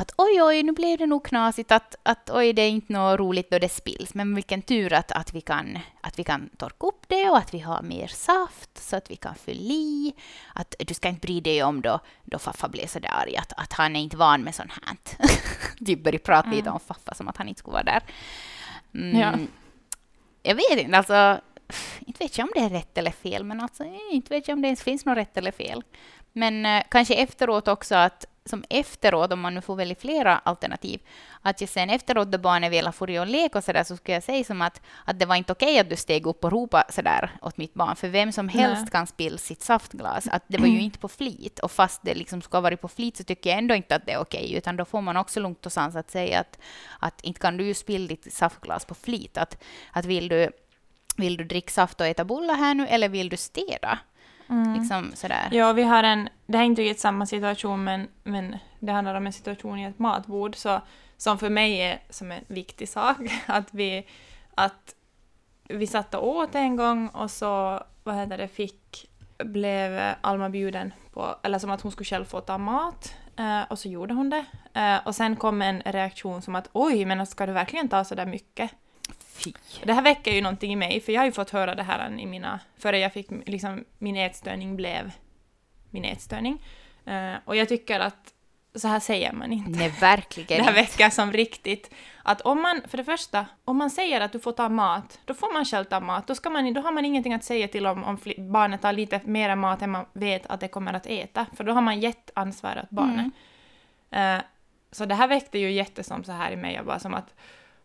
att 0.00 0.12
oj, 0.16 0.42
oj, 0.42 0.62
nu 0.62 0.72
blev 0.72 0.98
det 0.98 1.06
nog 1.06 1.24
knasigt, 1.24 1.72
att, 1.72 1.96
att 2.02 2.30
oj, 2.30 2.52
det 2.52 2.62
är 2.62 2.70
inte 2.70 2.92
något 2.92 3.20
roligt 3.20 3.50
då 3.50 3.58
det 3.58 3.68
spills, 3.68 4.14
men 4.14 4.34
vilken 4.34 4.62
tur 4.62 4.92
att, 4.92 5.12
att, 5.12 5.34
vi 5.34 5.40
kan, 5.40 5.78
att 6.00 6.18
vi 6.18 6.24
kan 6.24 6.48
torka 6.56 6.86
upp 6.86 7.04
det 7.08 7.30
och 7.30 7.38
att 7.38 7.54
vi 7.54 7.58
har 7.58 7.82
mer 7.82 8.06
saft 8.06 8.78
så 8.78 8.96
att 8.96 9.10
vi 9.10 9.16
kan 9.16 9.34
fylla 9.34 9.72
i. 9.72 10.14
Att 10.54 10.74
du 10.78 10.94
ska 10.94 11.08
inte 11.08 11.26
bry 11.26 11.40
dig 11.40 11.62
om 11.62 11.80
då, 11.80 12.00
då 12.24 12.38
Faffa 12.38 12.68
blev 12.68 12.86
så 12.86 12.98
där 12.98 13.08
arg, 13.08 13.36
att, 13.36 13.52
att 13.56 13.72
han 13.72 13.96
är 13.96 14.00
inte 14.00 14.16
van 14.16 14.42
med 14.42 14.54
sånt 14.54 14.72
här. 14.72 14.96
typ 15.86 16.04
började 16.04 16.24
prata 16.24 16.50
lite 16.50 16.70
om 16.70 16.80
Faffa 16.80 17.14
som 17.14 17.28
att 17.28 17.36
han 17.36 17.48
inte 17.48 17.58
skulle 17.58 17.72
vara 17.72 17.82
där. 17.82 18.02
Mm, 18.94 19.20
Ja. 19.20 19.32
Jag 20.42 20.54
vet 20.54 20.78
inte, 20.78 20.98
alltså, 20.98 21.40
inte 22.00 22.24
vet 22.24 22.38
jag 22.38 22.44
om 22.44 22.50
det 22.54 22.60
är 22.60 22.70
rätt 22.70 22.98
eller 22.98 23.10
fel, 23.10 23.44
men 23.44 23.60
alltså, 23.60 23.84
eh, 23.84 23.98
inte 24.10 24.34
vet 24.34 24.48
jag 24.48 24.54
om 24.54 24.62
det 24.62 24.68
ens 24.68 24.82
finns 24.82 25.04
något 25.04 25.16
rätt 25.16 25.36
eller 25.36 25.52
fel. 25.52 25.82
Men 26.32 26.66
eh, 26.66 26.82
kanske 26.90 27.14
efteråt 27.14 27.68
också 27.68 27.94
att 27.94 28.26
som 28.44 28.64
efteråt, 28.70 29.32
om 29.32 29.40
man 29.40 29.54
nu 29.54 29.60
får 29.60 29.76
välja 29.76 29.96
flera 29.96 30.38
alternativ, 30.38 31.00
att 31.42 31.60
jag 31.60 31.70
sen 31.70 31.90
efteråt 31.90 32.32
då 32.32 32.38
barnet 32.38 32.72
vill 32.72 32.84
ha 32.84 32.92
farit 32.92 33.20
och 33.20 33.26
leka 33.26 33.58
och 33.58 33.64
sådär, 33.64 33.84
så 33.84 33.96
skulle 33.96 34.14
jag 34.14 34.22
säga 34.22 34.44
som 34.44 34.62
att, 34.62 34.80
att 35.04 35.18
det 35.18 35.26
var 35.26 35.36
inte 35.36 35.52
okej 35.52 35.78
att 35.78 35.90
du 35.90 35.96
steg 35.96 36.26
upp 36.26 36.44
och 36.44 36.52
ropade 36.52 36.92
sådär 36.92 37.30
åt 37.42 37.56
mitt 37.56 37.74
barn, 37.74 37.96
för 37.96 38.08
vem 38.08 38.32
som 38.32 38.48
helst 38.48 38.82
Nej. 38.82 38.90
kan 38.90 39.06
spilla 39.06 39.38
sitt 39.38 39.62
saftglas. 39.62 40.28
Att 40.28 40.42
det 40.46 40.58
var 40.58 40.66
ju 40.66 40.80
inte 40.80 40.98
på 40.98 41.08
flit, 41.08 41.58
och 41.58 41.70
fast 41.70 42.02
det 42.02 42.14
liksom 42.14 42.42
ska 42.42 42.56
ha 42.56 42.62
varit 42.62 42.80
på 42.80 42.88
flit 42.88 43.16
så 43.16 43.24
tycker 43.24 43.50
jag 43.50 43.58
ändå 43.58 43.74
inte 43.74 43.94
att 43.94 44.06
det 44.06 44.12
är 44.12 44.18
okej, 44.18 44.54
utan 44.54 44.76
då 44.76 44.84
får 44.84 45.00
man 45.00 45.16
också 45.16 45.40
lugnt 45.40 45.66
och 45.66 45.72
sans 45.72 45.96
att 45.96 46.10
säga 46.10 46.40
att, 46.40 46.58
att 46.98 47.20
inte 47.20 47.40
kan 47.40 47.56
du 47.56 47.64
ju 47.64 47.74
spilla 47.74 48.08
ditt 48.08 48.32
saftglas 48.32 48.84
på 48.84 48.94
flit, 48.94 49.38
att, 49.38 49.62
att 49.92 50.04
vill 50.04 50.28
du 50.28 50.50
vill 51.16 51.36
du 51.36 51.44
dricka 51.44 51.70
saft 51.70 52.00
och 52.00 52.06
äta 52.06 52.24
bullar 52.24 52.54
här 52.54 52.74
nu 52.74 52.86
eller 52.86 53.08
vill 53.08 53.28
du 53.28 53.36
städa? 53.36 53.98
Mm. 54.50 54.74
Liksom 54.74 55.12
sådär. 55.14 55.48
Ja, 55.50 55.72
vi 55.72 55.82
har 55.82 56.02
en, 56.02 56.28
det 56.46 56.56
här 56.56 56.64
är 56.64 56.66
inte 56.66 56.82
riktigt 56.82 57.00
samma 57.00 57.26
situation, 57.26 57.84
men, 57.84 58.08
men 58.22 58.56
det 58.78 58.92
handlar 58.92 59.14
om 59.14 59.26
en 59.26 59.32
situation 59.32 59.78
i 59.78 59.84
ett 59.84 59.98
matbord, 59.98 60.56
så, 60.56 60.80
som 61.16 61.38
för 61.38 61.50
mig 61.50 61.80
är 61.80 62.02
som 62.10 62.32
en 62.32 62.44
viktig 62.46 62.88
sak. 62.88 63.16
Att 63.46 63.74
vi, 63.74 64.06
att 64.54 64.94
vi 65.68 65.86
satt 65.86 66.14
och 66.14 66.28
åt 66.28 66.54
en 66.54 66.76
gång 66.76 67.08
och 67.08 67.30
så, 67.30 67.82
vad 68.04 68.14
heter 68.14 68.38
det, 68.38 68.48
fick, 68.48 69.10
blev 69.38 70.14
Alma 70.20 70.50
bjuden 70.50 70.92
på, 71.12 71.36
eller 71.42 71.58
som 71.58 71.70
att 71.70 71.80
hon 71.80 71.92
skulle 71.92 72.04
själv 72.04 72.24
få 72.24 72.40
ta 72.40 72.58
mat, 72.58 73.14
eh, 73.36 73.62
och 73.70 73.78
så 73.78 73.88
gjorde 73.88 74.14
hon 74.14 74.30
det. 74.30 74.44
Eh, 74.74 75.06
och 75.06 75.14
sen 75.14 75.36
kom 75.36 75.62
en 75.62 75.80
reaktion 75.80 76.42
som 76.42 76.54
att 76.54 76.68
oj, 76.72 77.04
men 77.04 77.26
ska 77.26 77.46
du 77.46 77.52
verkligen 77.52 77.88
ta 77.88 78.04
så 78.04 78.14
där 78.14 78.26
mycket? 78.26 78.70
Fy. 79.44 79.52
Det 79.84 79.92
här 79.92 80.02
väcker 80.02 80.32
ju 80.32 80.40
någonting 80.42 80.72
i 80.72 80.76
mig, 80.76 81.00
för 81.00 81.12
jag 81.12 81.20
har 81.20 81.26
ju 81.26 81.32
fått 81.32 81.50
höra 81.50 81.74
det 81.74 81.82
här 81.82 82.20
i 82.20 82.26
mina... 82.26 82.60
Före 82.78 82.98
jag 82.98 83.12
fick, 83.12 83.28
liksom, 83.46 83.84
min 83.98 84.16
ätstörning 84.16 84.76
blev 84.76 85.12
min 85.90 86.04
ätstörning. 86.04 86.62
Eh, 87.04 87.34
och 87.44 87.56
jag 87.56 87.68
tycker 87.68 88.00
att 88.00 88.34
så 88.74 88.88
här 88.88 89.00
säger 89.00 89.32
man 89.32 89.52
inte. 89.52 89.78
Nej, 89.78 89.94
verkligen 90.00 90.58
Det 90.58 90.64
här 90.64 90.78
inte. 90.78 90.82
väcker 90.82 91.10
som 91.10 91.32
riktigt. 91.32 91.94
Att 92.22 92.40
om 92.40 92.62
man, 92.62 92.82
för 92.88 92.96
det 92.96 93.04
första, 93.04 93.46
om 93.64 93.76
man 93.76 93.90
säger 93.90 94.20
att 94.20 94.32
du 94.32 94.38
får 94.40 94.52
ta 94.52 94.68
mat, 94.68 95.20
då 95.24 95.34
får 95.34 95.52
man 95.52 95.64
själv 95.64 95.84
ta 95.84 96.00
mat. 96.00 96.26
Då, 96.26 96.34
ska 96.34 96.50
man, 96.50 96.74
då 96.74 96.80
har 96.80 96.92
man 96.92 97.04
ingenting 97.04 97.34
att 97.34 97.44
säga 97.44 97.68
till 97.68 97.86
om, 97.86 98.04
om 98.04 98.18
barnet 98.38 98.82
tar 98.82 98.92
lite 98.92 99.20
mer 99.24 99.56
mat 99.56 99.82
än 99.82 99.90
man 99.90 100.04
vet 100.12 100.46
att 100.46 100.60
det 100.60 100.68
kommer 100.68 100.92
att 100.92 101.06
äta. 101.06 101.46
För 101.56 101.64
då 101.64 101.72
har 101.72 101.82
man 101.82 102.00
gett 102.00 102.30
ansvaret 102.34 102.84
åt 102.84 102.90
barnet. 102.90 103.32
Mm. 104.10 104.36
Eh, 104.38 104.42
så 104.92 105.06
det 105.06 105.14
här 105.14 105.28
väckte 105.28 105.58
ju 105.58 105.72
jättesom 105.72 106.24
så 106.24 106.32
här 106.32 106.52
i 106.52 106.56
mig, 106.56 106.74
jag 106.74 106.86
bara 106.86 106.98
som 106.98 107.14
att 107.14 107.34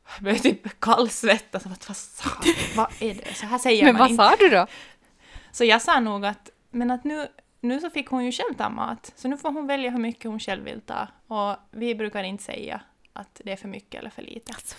jag 0.16 0.24
började 0.24 0.42
typ 0.42 0.80
kallsvettas. 0.80 1.66
Vad, 1.66 1.96
sa, 1.96 2.30
vad 2.76 2.88
är 3.00 3.14
det? 3.14 3.34
Så 3.34 3.46
här 3.46 3.58
säger 3.58 3.84
Men 3.84 3.94
man 3.94 4.00
vad 4.00 4.12
inte. 4.12 4.24
sa 4.24 4.36
du 4.40 4.50
då? 4.50 4.68
Så 5.52 5.64
jag 5.66 5.82
sa 5.82 6.00
nog 6.00 6.26
att, 6.26 6.50
men 6.72 6.92
att 6.92 7.04
nu, 7.04 7.28
nu 7.62 7.80
så 7.80 7.90
fick 7.90 8.08
hon 8.08 8.26
ju 8.26 8.32
själv 8.32 8.54
ta 8.58 8.70
mat, 8.70 9.12
så 9.16 9.28
nu 9.28 9.38
får 9.38 9.52
hon 9.52 9.68
välja 9.68 9.92
hur 9.92 10.00
mycket 10.00 10.26
hon 10.26 10.40
själv 10.40 10.64
vill 10.64 10.82
ta. 10.82 11.08
Och 11.28 11.58
vi 11.72 11.96
brukar 11.96 12.24
inte 12.24 12.44
säga 12.44 12.82
att 13.14 13.42
det 13.44 13.52
är 13.52 13.56
för 13.56 13.68
mycket 13.68 14.00
eller 14.00 14.10
för 14.10 14.22
lite. 14.22 14.54
Alltså, 14.54 14.76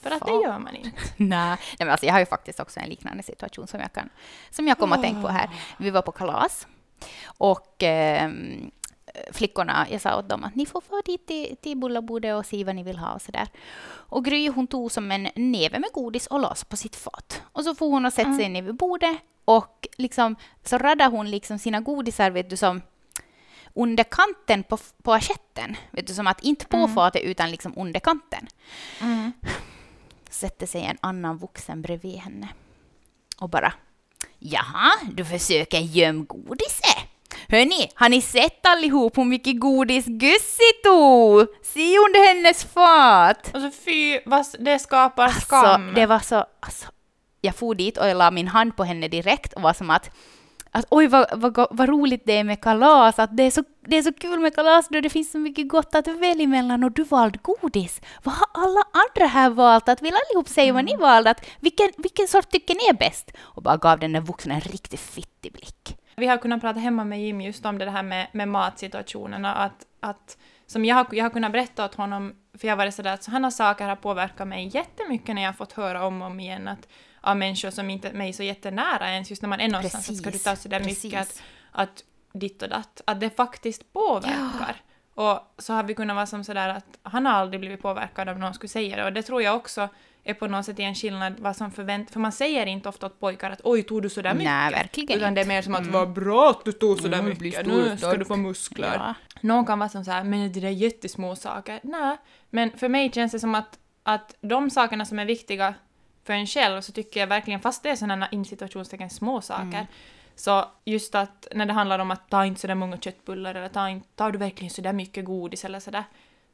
För 0.00 0.10
att 0.10 0.26
det 0.26 0.32
gör 0.32 0.58
man 0.58 0.76
inte. 0.76 0.98
Nej, 1.16 1.58
men 1.78 1.90
alltså, 1.90 2.06
jag 2.06 2.12
har 2.12 2.20
ju 2.20 2.26
faktiskt 2.26 2.60
också 2.60 2.80
en 2.80 2.88
liknande 2.88 3.22
situation 3.22 3.66
som 3.66 3.80
jag, 3.80 3.92
kan, 3.92 4.08
som 4.50 4.68
jag 4.68 4.78
kom 4.78 4.92
att 4.92 5.02
tänka 5.02 5.20
på 5.22 5.28
här. 5.28 5.48
Vi 5.78 5.90
var 5.90 6.02
på 6.02 6.12
kalas 6.12 6.66
och 7.26 7.82
ehm, 7.82 8.70
flickorna, 9.32 9.86
jag 9.90 10.00
sa 10.00 10.18
åt 10.18 10.28
dem 10.28 10.44
att 10.44 10.54
ni 10.54 10.66
får 10.66 10.80
få 10.80 11.00
dit 11.04 11.26
till, 11.26 11.56
till 11.56 11.76
bullabordet 11.76 12.34
och 12.34 12.46
se 12.46 12.64
vad 12.64 12.74
ni 12.74 12.82
vill 12.82 12.98
ha 12.98 13.12
och 13.12 13.22
sådär. 13.22 13.48
Och 13.86 14.24
Gry 14.24 14.48
hon 14.48 14.66
tog 14.66 14.92
som 14.92 15.10
en 15.12 15.28
näve 15.34 15.78
med 15.78 15.90
godis 15.92 16.26
och 16.26 16.40
la 16.40 16.54
sig 16.54 16.68
på 16.68 16.76
sitt 16.76 16.96
fat. 16.96 17.42
Och 17.52 17.64
så 17.64 17.74
får 17.74 17.90
hon 17.90 18.06
och 18.06 18.12
sätta 18.12 18.36
sig 18.36 18.48
ner 18.48 18.62
vid 18.62 18.74
bordet 18.76 19.16
och 19.44 19.88
liksom, 19.96 20.36
så 20.64 20.78
raddar 20.78 21.10
hon 21.10 21.30
liksom 21.30 21.58
sina 21.58 21.80
godisar 21.80 22.30
vet 22.30 22.50
du 22.50 22.56
som 22.56 22.82
under 23.74 24.04
kanten 24.04 24.62
på, 24.62 24.78
på 25.02 25.14
assietten. 25.14 25.76
Vet 25.90 26.06
du, 26.06 26.14
som 26.14 26.26
att 26.26 26.40
inte 26.40 26.66
på 26.66 26.88
fatet 26.88 27.22
utan 27.22 27.50
liksom 27.50 27.72
under 27.76 28.00
kanten 28.00 28.48
sätter 30.30 30.66
sig 30.66 30.82
en 30.82 30.98
annan 31.00 31.38
vuxen 31.38 31.82
bredvid 31.82 32.16
henne 32.16 32.48
och 33.38 33.48
bara 33.48 33.72
Jaha, 34.38 34.92
du 35.12 35.24
försöker 35.24 35.78
göm 35.78 36.26
godiset? 36.26 37.13
Hörni, 37.48 37.90
har 37.94 38.08
ni 38.08 38.20
sett 38.22 38.66
allihop 38.66 39.18
hur 39.18 39.24
mycket 39.24 39.60
godis 39.60 40.04
Gussi 40.06 40.72
tog? 40.84 41.46
Se 41.62 41.98
under 41.98 42.34
hennes 42.34 42.64
fat! 42.64 43.50
Och 43.54 43.60
så 43.60 43.70
fy, 43.84 44.20
vad, 44.26 44.46
det 44.58 44.78
skapar 44.78 45.24
Alltså, 45.24 45.40
skam. 45.40 45.94
det 45.94 46.06
var 46.06 46.18
så... 46.18 46.44
Alltså, 46.60 46.86
jag 47.40 47.54
for 47.54 47.74
dit 47.74 47.98
och 47.98 48.08
jag 48.08 48.16
la 48.16 48.30
min 48.30 48.48
hand 48.48 48.76
på 48.76 48.84
henne 48.84 49.08
direkt 49.08 49.52
och 49.52 49.62
var 49.62 49.72
som 49.72 49.90
att 49.90 50.10
att 50.76 50.86
oj 50.90 51.06
vad, 51.06 51.26
vad, 51.32 51.66
vad 51.70 51.88
roligt 51.88 52.22
det 52.26 52.32
är 52.32 52.44
med 52.44 52.60
kalas, 52.60 53.18
att 53.18 53.36
det 53.36 53.42
är, 53.42 53.50
så, 53.50 53.64
det 53.86 53.96
är 53.96 54.02
så 54.02 54.12
kul 54.12 54.40
med 54.40 54.54
kalas 54.54 54.88
då 54.88 55.00
det 55.00 55.10
finns 55.10 55.32
så 55.32 55.38
mycket 55.38 55.68
gott 55.68 55.94
att 55.94 56.06
välja 56.08 56.48
mellan 56.48 56.84
och 56.84 56.92
du 56.92 57.04
valde 57.04 57.38
godis. 57.42 58.00
Vad 58.22 58.34
har 58.34 58.46
alla 58.52 58.82
andra 58.92 59.26
här 59.26 59.50
valt? 59.50 59.88
Att 59.88 60.02
vill 60.02 60.14
allihop 60.14 60.48
säga 60.48 60.72
vad 60.72 60.84
ni 60.84 60.96
valde? 60.96 61.30
Att 61.30 61.46
vilken, 61.60 61.90
vilken 61.96 62.28
sort 62.28 62.50
tycker 62.50 62.74
ni 62.74 62.84
är 62.88 62.92
bäst? 62.92 63.30
Och 63.40 63.62
bara 63.62 63.76
gav 63.76 63.98
den 63.98 64.12
där 64.12 64.20
vuxna 64.20 64.54
en 64.54 64.60
riktigt 64.60 65.00
fittig 65.00 65.52
blick. 65.52 65.96
Vi 66.16 66.26
har 66.26 66.36
kunnat 66.36 66.60
prata 66.60 66.80
hemma 66.80 67.04
med 67.04 67.22
Jim 67.22 67.40
just 67.40 67.66
om 67.66 67.78
det 67.78 67.90
här 67.90 68.02
med, 68.02 68.26
med 68.32 68.48
matsituationerna. 68.48 69.54
Att, 69.54 69.86
att, 70.00 70.38
som 70.66 70.84
jag, 70.84 70.96
har, 70.96 71.06
jag 71.10 71.24
har 71.24 71.30
kunnat 71.30 71.52
berätta 71.52 71.84
åt 71.84 71.94
honom, 71.94 72.34
för 72.58 72.68
jag 72.68 72.72
har 72.72 72.76
varit 72.76 72.94
sådär 72.94 73.14
att 73.14 73.22
sådana 73.22 73.50
saker 73.50 73.88
har 73.88 73.96
påverkat 73.96 74.48
mig 74.48 74.70
jättemycket 74.74 75.34
när 75.34 75.42
jag 75.42 75.48
har 75.48 75.54
fått 75.54 75.72
höra 75.72 76.06
om 76.06 76.22
och 76.22 76.28
om 76.28 76.40
igen 76.40 76.68
att, 76.68 76.88
av 77.20 77.36
människor 77.36 77.70
som 77.70 77.90
inte 77.90 78.08
är 78.08 78.12
mig 78.12 78.32
så 78.32 78.42
jättenära 78.42 79.10
ens, 79.10 79.30
just 79.30 79.42
när 79.42 79.48
man 79.48 79.60
är 79.60 79.68
någonstans, 79.68 80.10
att 80.10 80.16
ska 80.16 80.30
du 80.30 80.38
ta 80.38 80.56
sådär 80.56 80.80
Precis, 80.80 81.04
mycket 81.04 81.20
att, 81.20 81.42
att 81.72 82.04
ditt 82.32 82.62
och 82.62 82.68
datt, 82.68 83.00
att 83.04 83.20
det 83.20 83.30
faktiskt 83.30 83.92
påverkar. 83.92 84.76
Och 85.14 85.54
så 85.58 85.72
har 85.72 85.82
vi 85.82 85.94
kunnat 85.94 86.16
vara 86.16 86.26
som 86.26 86.44
sådär 86.44 86.68
att 86.68 86.98
han 87.02 87.26
har 87.26 87.32
aldrig 87.32 87.60
blivit 87.60 87.82
påverkad 87.82 88.28
om 88.28 88.40
någon 88.40 88.54
skulle 88.54 88.68
säga 88.68 88.96
det 88.96 89.04
och 89.04 89.12
det 89.12 89.22
tror 89.22 89.42
jag 89.42 89.56
också 89.56 89.88
är 90.24 90.34
på 90.34 90.46
något 90.46 90.66
sätt 90.66 90.78
en 90.78 90.94
skillnad 90.94 91.34
vad 91.40 91.56
som 91.56 91.70
förväntas, 91.70 92.12
för 92.12 92.20
man 92.20 92.32
säger 92.32 92.66
inte 92.66 92.88
ofta 92.88 93.06
åt 93.06 93.20
pojkar 93.20 93.50
att 93.50 93.60
oj, 93.64 93.82
tog 93.82 94.02
du 94.02 94.08
sådär 94.10 94.34
mycket? 94.34 94.50
Nej, 94.52 94.72
verkligen 94.72 95.18
Utan 95.18 95.34
det 95.34 95.40
är 95.40 95.44
mer 95.46 95.62
som 95.62 95.74
att 95.74 95.86
vad 95.86 96.12
bra 96.12 96.50
att 96.50 96.64
du 96.64 96.72
tog 96.72 96.98
sådär 97.00 97.18
Mm, 97.18 97.36
mycket, 97.40 97.66
nu 97.66 97.84
ska 97.88 97.96
stark." 97.96 98.18
du 98.18 98.24
få 98.24 98.36
muskler. 98.36 98.94
Ja. 98.94 99.14
Någon 99.40 99.66
kan 99.66 99.78
vara 99.78 99.88
som 99.88 100.04
såhär, 100.04 100.24
men 100.24 100.52
det 100.52 100.60
där 100.60 100.68
är 100.68 100.72
jättesmå 100.72 101.36
saker. 101.36 101.80
Nej, 101.82 102.16
men 102.50 102.70
för 102.78 102.88
mig 102.88 103.12
känns 103.12 103.32
det 103.32 103.40
som 103.40 103.54
att, 103.54 103.78
att 104.02 104.34
de 104.40 104.70
sakerna 104.70 105.04
som 105.04 105.18
är 105.18 105.24
viktiga 105.24 105.74
för 106.24 106.32
en 106.32 106.46
själv 106.46 106.80
så 106.80 106.92
tycker 106.92 107.20
jag 107.20 107.26
verkligen, 107.26 107.60
fast 107.60 107.82
det 107.82 107.88
är 107.90 107.96
sådana 107.96 108.28
in 108.28 108.44
situationstecken 108.44 109.10
små 109.10 109.40
saker, 109.40 109.62
Mm. 109.78 109.86
så 110.34 110.64
just 110.84 111.14
att 111.14 111.46
när 111.54 111.66
det 111.66 111.72
handlar 111.72 111.98
om 111.98 112.10
att 112.10 112.30
ta 112.30 112.44
inte 112.46 112.60
sådär 112.60 112.74
många 112.74 112.96
köttbullar 112.98 113.54
eller 113.54 113.68
ta 113.68 113.88
inte, 113.88 114.08
tar 114.14 114.32
du 114.32 114.38
verkligen 114.38 114.70
sådär 114.70 114.92
mycket 114.92 115.24
godis 115.24 115.64
eller 115.64 115.80
sådär, 115.80 116.04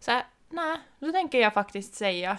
så 0.01 0.11
här, 0.11 0.23
nej, 0.51 0.77
då 0.99 1.13
tänker 1.13 1.39
jag 1.41 1.55
faktiskt 1.55 1.95
säga, 1.95 2.39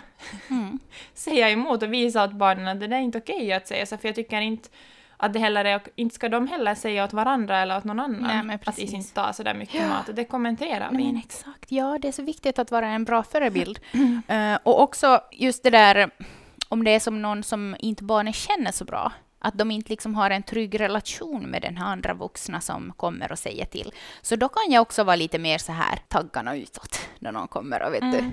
Mm. 0.49 0.79
säga 1.13 1.49
emot 1.49 1.83
och 1.83 1.93
visa 1.93 2.23
åt 2.23 2.31
barnen 2.31 2.67
att 2.67 2.79
det 2.79 2.87
där 2.87 2.97
är 2.97 3.01
inte 3.01 3.17
okej 3.17 3.53
att 3.53 3.67
säga 3.67 3.85
så, 3.85 3.97
för 3.97 4.07
jag 4.07 4.15
tycker 4.15 4.41
inte 4.41 4.69
att 5.17 5.33
det 5.33 5.39
heller 5.39 5.65
är, 5.65 5.81
inte 5.95 6.15
ska 6.15 6.29
de 6.29 6.47
heller 6.47 6.75
säga 6.75 7.03
åt 7.03 7.13
varandra 7.13 7.57
eller 7.59 7.77
åt 7.77 7.83
någon 7.83 7.99
annan 7.99 8.47
Nej, 8.47 8.55
att 8.55 8.61
precis. 8.65 8.93
inte 8.93 9.13
ta 9.13 9.33
sådär 9.33 9.53
mycket 9.53 9.87
mat, 9.89 10.09
och 10.09 10.15
det 10.15 10.25
kommenterar 10.25 10.89
vi 10.91 10.97
men 11.03 11.17
exakt, 11.17 11.71
ja 11.71 11.97
det 12.01 12.07
är 12.07 12.11
så 12.11 12.23
viktigt 12.23 12.59
att 12.59 12.71
vara 12.71 12.87
en 12.87 13.03
bra 13.03 13.23
förebild. 13.23 13.79
Eh, 14.27 14.57
och 14.63 14.81
också 14.81 15.21
just 15.31 15.63
det 15.63 15.69
där 15.69 16.11
om 16.69 16.83
det 16.83 16.91
är 16.91 16.99
som 16.99 17.21
någon 17.21 17.43
som 17.43 17.75
inte 17.79 18.03
barnen 18.03 18.33
känner 18.33 18.71
så 18.71 18.85
bra. 18.85 19.11
Att 19.43 19.57
de 19.57 19.71
inte 19.71 19.89
liksom 19.89 20.15
har 20.15 20.29
en 20.29 20.43
trygg 20.43 20.79
relation 20.79 21.43
med 21.43 21.61
den 21.61 21.77
här 21.77 21.85
andra 21.85 22.13
vuxna 22.13 22.61
som 22.61 22.93
kommer 22.97 23.31
och 23.31 23.39
säger 23.39 23.65
till. 23.65 23.93
Så 24.21 24.35
då 24.35 24.49
kan 24.49 24.71
jag 24.71 24.81
också 24.81 25.03
vara 25.03 25.15
lite 25.15 25.39
mer 25.39 25.57
så 25.57 25.71
här 25.71 25.99
taggarna 26.07 26.55
utåt 26.55 26.99
när 27.19 27.31
någon 27.31 27.47
kommer 27.47 27.83
och 27.83 27.93
vet 27.93 28.01
du, 28.01 28.17
Mm. 28.17 28.31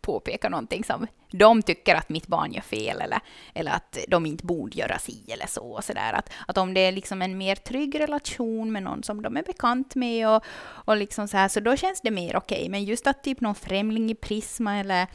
påpekar 0.00 0.50
någonting 0.50 0.84
som 0.84 1.06
de 1.32 1.62
tycker 1.62 1.94
att 1.94 2.08
mitt 2.08 2.26
barn 2.26 2.52
gör 2.52 2.60
fel 2.62 3.00
eller, 3.00 3.20
eller 3.54 3.72
att 3.72 3.98
de 4.08 4.26
inte 4.26 4.46
borde 4.46 4.78
göra 4.78 4.98
si 4.98 5.32
eller 5.32 5.46
så. 5.46 5.62
Och 5.62 5.84
så 5.84 5.92
där. 5.92 6.12
Att, 6.12 6.30
att 6.48 6.58
om 6.58 6.74
det 6.74 6.80
är 6.80 6.92
liksom 6.92 7.22
en 7.22 7.38
mer 7.38 7.54
trygg 7.54 8.00
relation 8.00 8.72
med 8.72 8.82
någon 8.82 9.02
som 9.02 9.22
de 9.22 9.36
är 9.36 9.42
bekant 9.42 9.94
med 9.94 10.28
och, 10.28 10.44
och 10.62 10.96
liksom 10.96 11.28
så 11.28 11.36
här, 11.36 11.48
så 11.48 11.60
då 11.60 11.76
känns 11.76 12.00
det 12.00 12.10
mer 12.10 12.36
okej. 12.36 12.68
Men 12.68 12.84
just 12.84 13.06
att 13.06 13.22
typ 13.22 13.40
någon 13.40 13.54
främling 13.54 14.10
i 14.10 14.14
Prisma 14.14 14.76
eller 14.78 15.06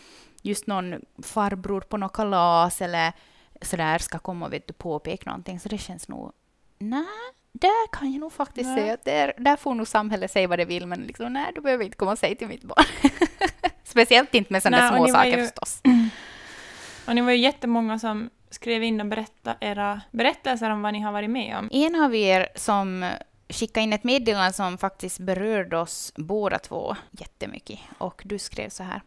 just 0.42 0.68
någon 0.68 0.96
farbror 1.24 1.82
på 1.82 1.98
något 1.98 2.14
kalas 2.14 2.82
eller 2.82 3.14
sådär 3.62 3.98
ska 3.98 4.20
komma 4.20 4.46
och 4.46 4.54
vet 4.54 4.68
du, 4.68 4.74
påpeka 4.74 5.30
någonting, 5.30 5.60
så 5.60 5.70
det 5.70 5.78
känns 5.78 6.08
nog... 6.08 6.32
Nej, 6.78 7.06
där 7.52 7.88
kan 7.92 8.12
jag 8.12 8.20
nog 8.20 8.34
faktiskt 8.34 8.68
Nej. 8.68 8.80
säga 8.80 8.94
att 8.94 9.06
där, 9.06 9.34
där 9.38 9.56
får 9.56 9.76
nog 9.76 9.88
samhället 9.88 10.32
säga 10.32 10.48
vad 10.48 10.60
det 10.60 10.66
vill, 10.66 10.86
men 10.88 11.02
liksom, 11.02 11.34
nej, 11.34 11.52
du 11.56 11.62
behöver 11.62 11.86
inte 11.86 11.98
komma 11.98 12.12
och 12.12 12.20
säga 12.20 12.36
till 12.36 12.48
mitt 12.48 12.64
barn. 12.64 12.86
Speciellt 13.84 14.36
inte 14.36 14.54
med 14.54 14.64
sådana 14.64 14.90
små 14.90 15.08
saker 15.08 15.38
ju- 15.38 15.44
förstås. 15.44 15.82
Och 17.08 17.16
ni 17.16 17.22
var 17.22 17.32
ju 17.32 17.38
jättemånga 17.38 18.00
som 18.00 18.30
skrev 18.50 18.84
in 18.84 19.02
och 19.02 19.08
berättade 19.08 19.58
era 19.62 20.02
berättelser 20.12 20.70
om 20.70 20.82
vad 20.82 20.94
ni 20.94 21.00
har 21.00 21.12
varit 21.12 21.30
med 21.30 21.58
om. 21.58 21.70
En 21.72 21.96
av 22.04 22.16
er 22.16 22.48
som 22.56 23.12
skickade 23.50 23.84
in 23.84 23.94
ett 23.94 24.04
meddelande 24.04 24.54
som 24.54 24.78
faktiskt 24.78 25.20
berörde 25.20 25.78
oss 25.78 26.14
båda 26.16 26.60
två 26.60 26.96
jättemycket. 27.12 27.80
Och 27.98 28.22
du 28.26 28.40
skrev 28.40 28.70
så 28.70 28.84
här. 28.84 29.02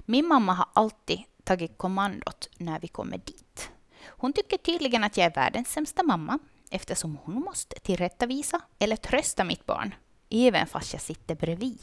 Min 0.00 0.26
mamma 0.26 0.52
har 0.52 0.66
alltid 0.72 1.22
tagit 1.44 1.78
kommandot 1.78 2.48
när 2.58 2.80
vi 2.80 2.88
kommer 2.88 3.18
dit. 3.18 3.70
Hon 4.06 4.32
tycker 4.32 4.56
tydligen 4.56 5.04
att 5.04 5.16
jag 5.16 5.26
är 5.26 5.34
världens 5.34 5.68
sämsta 5.68 6.02
mamma 6.02 6.38
eftersom 6.70 7.18
hon 7.24 7.34
måste 7.34 7.80
tillrättavisa 7.80 8.60
eller 8.78 8.96
trösta 8.96 9.44
mitt 9.44 9.66
barn, 9.66 9.94
även 10.30 10.66
fast 10.66 10.92
jag 10.92 11.02
sitter 11.02 11.34
bredvid. 11.34 11.78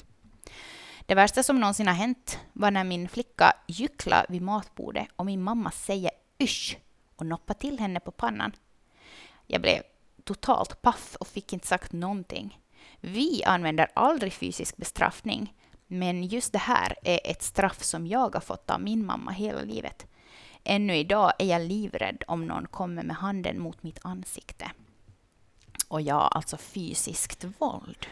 Det 1.06 1.16
värsta 1.16 1.44
som 1.44 1.60
någonsin 1.60 1.88
har 1.88 1.94
hänt 1.94 2.40
var 2.54 2.72
när 2.72 2.84
min 2.84 3.10
flicka 3.10 3.54
gycklade 3.68 4.26
vid 4.30 4.42
matbordet 4.42 5.08
och 5.16 5.26
min 5.26 5.44
mamma 5.44 5.72
säger 5.72 6.12
ysch 6.40 6.78
och 7.16 7.26
noppar 7.26 7.54
till 7.54 7.80
henne 7.80 8.00
på 8.00 8.12
pannan. 8.12 8.52
Jag 9.48 9.62
blev 9.62 9.82
totalt 10.24 10.82
paff 10.82 11.16
och 11.20 11.28
fick 11.28 11.54
inte 11.54 11.68
sagt 11.68 11.92
någonting. 11.92 12.60
Vi 13.00 13.44
använder 13.44 13.88
aldrig 13.94 14.34
fysisk 14.34 14.78
bestraffning, 14.78 15.54
men 15.88 16.24
just 16.24 16.54
det 16.54 16.60
här 16.60 16.96
är 17.04 17.20
ett 17.24 17.42
straff 17.44 17.84
som 17.84 18.08
jag 18.08 18.36
har 18.36 18.42
fått 18.42 18.70
av 18.70 18.82
min 18.82 19.06
mamma 19.06 19.32
hela 19.32 19.62
livet. 19.62 20.06
Ännu 20.64 20.96
idag 20.96 21.32
är 21.40 21.46
jag 21.46 21.62
livrädd 21.62 22.24
om 22.28 22.46
någon 22.46 22.68
kommer 22.68 23.04
med 23.04 23.16
handen 23.16 23.60
mot 23.60 23.84
mitt 23.84 24.00
ansikte. 24.02 24.72
Och 25.88 26.02
ja, 26.02 26.28
alltså 26.36 26.58
fysiskt 26.58 27.46
våld 27.58 28.08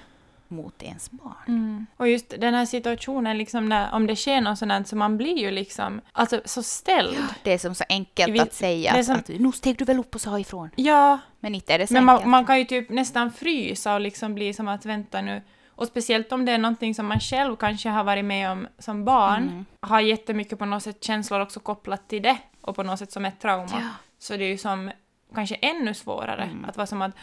mot 0.48 0.84
ens 0.84 1.12
barn. 1.12 1.86
Och 1.98 2.08
just 2.10 2.30
den 2.30 2.54
här 2.54 2.66
situationen, 2.66 3.38
liksom 3.38 3.70
när, 3.70 3.94
om 3.94 4.08
det 4.08 4.16
sker 4.16 4.42
något 4.42 4.60
sånt 4.60 4.88
så 4.88 4.96
man 4.96 5.18
blir 5.18 5.38
ju 5.38 5.52
liksom 5.52 6.02
alltså, 6.12 6.42
så 6.46 6.64
ställd. 6.64 7.18
Det 7.44 7.54
är 7.54 7.58
som 7.58 7.76
så 7.76 7.84
enkelt 7.90 8.34
Vi- 8.34 8.40
att 8.40 8.54
säga 8.54 8.92
att, 8.94 9.06
som- 9.06 9.16
att 9.16 9.28
nu 9.28 9.52
steg 9.52 9.78
du 9.78 9.86
väl 9.86 10.00
upp 10.00 10.16
och 10.16 10.22
sa 10.22 10.40
ifrån. 10.40 10.70
Ja, 10.76 11.20
Men 11.40 11.56
inte 11.56 11.74
är 11.74 11.80
det 11.80 11.88
så 11.88 11.94
men 11.94 12.06
man, 12.06 12.30
man 12.30 12.46
kan 12.46 12.60
ju 12.60 12.66
typ 12.66 12.90
nästan 12.90 13.32
frysa 13.32 13.94
och 13.94 14.02
liksom 14.02 14.36
bli 14.36 14.54
som 14.54 14.68
att 14.68 14.86
vänta 14.86 15.22
nu. 15.22 15.42
Och 15.76 15.88
speciellt 15.88 16.32
om 16.32 16.46
det 16.46 16.52
är 16.52 16.58
någonting 16.58 16.96
som 16.96 17.06
man 17.06 17.20
själv 17.20 17.56
kanske 17.56 17.90
har 17.90 18.04
varit 18.04 18.26
med 18.26 18.52
om 18.52 18.68
som 18.80 19.06
barn, 19.06 19.44
Mm. 19.44 19.66
har 19.80 20.00
jättemycket 20.02 20.60
på 20.60 20.66
något 20.66 20.84
sätt 20.84 21.04
känslor 21.04 21.40
också 21.40 21.60
kopplat 21.60 22.08
till 22.10 22.22
det 22.24 22.38
och 22.62 22.76
på 22.76 22.84
något 22.84 23.00
sätt 23.00 23.12
som 23.12 23.26
ett 23.26 23.40
trauma. 23.40 23.72
Ja. 23.72 23.90
Så 24.20 24.38
det 24.38 24.44
är 24.46 24.50
ju 24.50 24.58
som 24.58 24.92
kanske 25.36 25.56
ännu 25.56 25.94
svårare 25.94 26.44
Mm. 26.44 26.66
att 26.66 26.78
vara 26.78 26.88
som 26.88 27.02
att, 27.02 27.16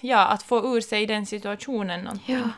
ja, 0.00 0.26
att 0.26 0.42
få 0.42 0.76
ur 0.76 0.80
sig 0.80 1.06
den 1.06 1.26
situationen 1.26 2.00
någonting. 2.00 2.34
Ja, 2.36 2.50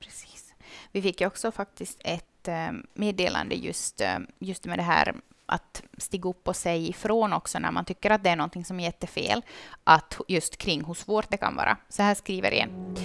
precis. 0.00 0.54
Vi 0.92 1.02
fick 1.02 1.20
ju 1.20 1.26
också 1.26 1.52
faktiskt 1.52 1.98
ett 2.04 2.48
eh, 2.48 2.70
meddelande 2.94 3.54
just, 3.54 4.00
eh, 4.00 4.18
just 4.38 4.64
med 4.64 4.78
det 4.78 4.82
här 4.82 5.14
att 5.46 5.82
stiga 5.98 6.28
upp 6.28 6.48
och 6.48 6.56
säga 6.56 6.88
ifrån 6.88 7.32
också 7.32 7.58
när 7.58 7.70
man 7.70 7.84
tycker 7.84 8.10
att 8.10 8.24
det 8.24 8.30
är 8.30 8.36
någonting 8.36 8.64
som 8.64 8.80
är 8.80 8.84
jättefel. 8.84 9.42
Att 9.84 10.20
just 10.28 10.56
kring 10.58 10.84
hur 10.84 10.94
svårt 10.94 11.30
det 11.30 11.36
kan 11.36 11.56
vara. 11.56 11.76
Så 11.88 12.02
här 12.02 12.14
skriver 12.14 12.52
en. 12.52 12.96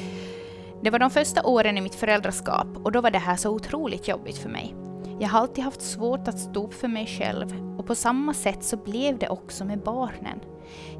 Det 0.83 0.89
var 0.89 0.99
de 0.99 1.09
första 1.09 1.43
åren 1.43 1.77
i 1.77 1.81
mitt 1.81 1.95
föräldraskap 1.95 2.67
och 2.83 2.91
då 2.91 3.01
var 3.01 3.11
det 3.11 3.19
här 3.19 3.35
så 3.35 3.49
otroligt 3.49 4.07
jobbigt 4.07 4.37
för 4.37 4.49
mig. 4.49 4.75
Jag 5.19 5.29
har 5.29 5.39
alltid 5.39 5.63
haft 5.63 5.81
svårt 5.81 6.27
att 6.27 6.39
stå 6.39 6.63
upp 6.63 6.73
för 6.73 6.87
mig 6.87 7.07
själv 7.07 7.75
och 7.77 7.87
på 7.87 7.95
samma 7.95 8.33
sätt 8.33 8.63
så 8.63 8.77
blev 8.77 9.17
det 9.17 9.29
också 9.29 9.65
med 9.65 9.79
barnen. 9.79 10.39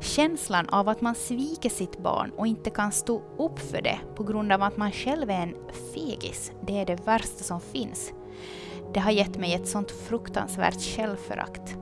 Känslan 0.02 0.69
av 0.69 0.89
att 0.89 1.02
man 1.02 1.15
sviker 1.15 1.69
sitt 1.69 1.98
barn 1.98 2.32
och 2.38 2.48
inte 2.48 2.69
kan 2.69 2.91
stå 2.91 3.22
upp 3.38 3.60
för 3.60 3.82
det 3.82 4.00
på 4.15 4.24
grund 4.24 4.52
av 4.52 4.63
att 4.63 4.78
man 4.78 4.91
själv 4.91 5.30
är 5.30 5.41
en 5.41 5.56
fegis, 5.93 6.52
det 6.67 6.80
är 6.80 6.86
det 6.86 7.08
värsta 7.08 7.43
som 7.43 7.62
finns. 7.62 8.13
Det 8.93 9.00
har 9.00 9.12
gett 9.12 9.38
mig 9.38 9.54
ett 9.54 9.67
sånt 9.67 9.91
fruktansvärt 9.91 10.82
självförakt. 10.82 11.76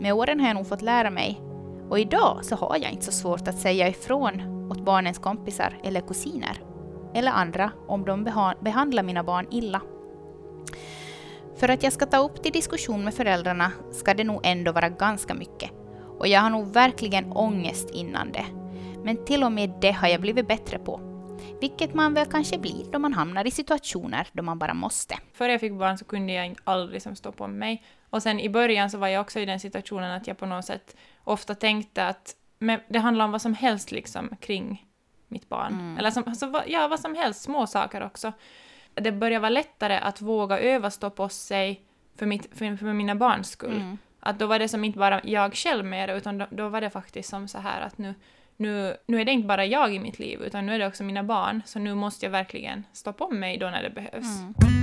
Med 0.00 0.12
åren 0.12 0.40
har 0.40 0.46
jag 0.46 0.56
nog 0.56 0.66
fått 0.66 0.82
lära 0.82 1.10
mig 1.10 1.40
och 1.88 1.98
idag 1.98 2.38
så 2.42 2.56
har 2.56 2.76
jag 2.82 2.92
inte 2.92 3.04
så 3.04 3.12
svårt 3.12 3.48
att 3.48 3.58
säga 3.58 3.88
ifrån 3.88 4.42
åt 4.70 4.84
barnens 4.84 5.18
kompisar 5.18 5.80
eller 5.84 6.00
kusiner 6.00 6.71
eller 7.14 7.30
andra 7.30 7.72
om 7.88 8.04
de 8.04 8.24
behandlar 8.60 9.02
mina 9.02 9.24
barn 9.24 9.46
illa. 9.50 9.80
För 11.56 11.68
att 11.68 11.82
jag 11.82 11.92
ska 11.92 12.06
ta 12.06 12.16
upp 12.16 12.42
till 12.42 12.52
diskussion 12.52 13.04
med 13.04 13.14
föräldrarna 13.14 13.72
ska 13.92 14.14
det 14.14 14.24
nog 14.24 14.40
ändå 14.44 14.72
vara 14.72 14.88
ganska 14.88 15.34
mycket. 15.34 15.70
Och 16.18 16.28
jag 16.28 16.40
har 16.40 16.50
nog 16.50 16.72
verkligen 16.72 17.32
ångest 17.32 17.90
innan 17.90 18.32
det. 18.32 18.46
Men 19.04 19.24
till 19.24 19.44
och 19.44 19.52
med 19.52 19.72
det 19.80 19.92
har 19.92 20.08
jag 20.08 20.20
blivit 20.20 20.48
bättre 20.48 20.78
på. 20.78 21.00
Vilket 21.60 21.94
man 21.94 22.14
väl 22.14 22.26
kanske 22.26 22.58
blir 22.58 22.92
då 22.92 22.98
man 22.98 23.12
hamnar 23.12 23.46
i 23.46 23.50
situationer 23.50 24.28
då 24.32 24.42
man 24.42 24.58
bara 24.58 24.74
måste. 24.74 25.14
Före 25.32 25.52
jag 25.52 25.60
fick 25.60 25.72
barn 25.72 25.98
så 25.98 26.04
kunde 26.04 26.32
jag 26.32 26.56
aldrig 26.64 27.02
som 27.02 27.16
stå 27.16 27.32
på 27.32 27.46
mig. 27.46 27.82
Och 28.10 28.22
sen 28.22 28.40
i 28.40 28.48
början 28.48 28.90
så 28.90 28.98
var 28.98 29.08
jag 29.08 29.20
också 29.20 29.40
i 29.40 29.44
den 29.44 29.60
situationen 29.60 30.12
att 30.12 30.26
jag 30.26 30.38
på 30.38 30.46
något 30.46 30.64
sätt 30.64 30.96
ofta 31.24 31.54
tänkte 31.54 32.06
att 32.06 32.36
men 32.58 32.80
det 32.88 32.98
handlar 32.98 33.24
om 33.24 33.32
vad 33.32 33.42
som 33.42 33.54
helst 33.54 33.92
liksom 33.92 34.36
kring 34.40 34.86
mitt 35.32 35.48
barn. 35.48 35.72
Mm. 35.72 35.98
Eller 35.98 36.10
som, 36.10 36.22
alltså, 36.26 36.62
ja, 36.66 36.88
vad 36.88 37.00
som 37.00 37.14
helst, 37.14 37.42
små 37.42 37.66
saker 37.66 38.02
också. 38.06 38.32
Det 38.94 39.12
börjar 39.12 39.40
vara 39.40 39.50
lättare 39.50 39.96
att 39.98 40.20
våga 40.20 40.58
öva 40.58 40.90
stå 40.90 41.10
på 41.10 41.28
sig 41.28 41.82
för, 42.16 42.26
mitt, 42.26 42.58
för, 42.58 42.76
för 42.76 42.92
mina 42.92 43.14
barns 43.14 43.50
skull. 43.50 43.76
Mm. 43.76 43.98
Att 44.20 44.38
då 44.38 44.46
var 44.46 44.58
det 44.58 44.68
som 44.68 44.84
inte 44.84 44.98
bara 44.98 45.20
jag 45.24 45.54
själv 45.54 45.84
med 45.84 46.08
det, 46.08 46.16
utan 46.16 46.38
då, 46.38 46.46
då, 46.50 46.68
var 46.68 46.80
det 46.80 46.90
faktiskt 46.90 47.28
som 47.28 47.48
så 47.48 47.58
här 47.58 47.80
att 47.80 47.98
nu, 47.98 48.14
nu, 48.56 48.96
nu 49.06 49.20
är 49.20 49.24
det 49.24 49.32
inte 49.32 49.48
bara 49.48 49.66
jag 49.66 49.94
i 49.94 49.98
mitt 49.98 50.18
liv, 50.18 50.42
utan 50.42 50.66
nu 50.66 50.74
är 50.74 50.78
det 50.78 50.86
också 50.86 51.04
mina 51.04 51.22
barn, 51.22 51.62
så 51.66 51.78
nu 51.78 51.94
måste 51.94 52.26
jag 52.26 52.30
verkligen 52.30 52.84
stå 52.92 53.12
på 53.12 53.28
mig 53.28 53.58
då 53.58 53.66
när 53.66 53.82
det 53.82 53.90
behövs. 53.90 54.40
Mm. 54.40 54.81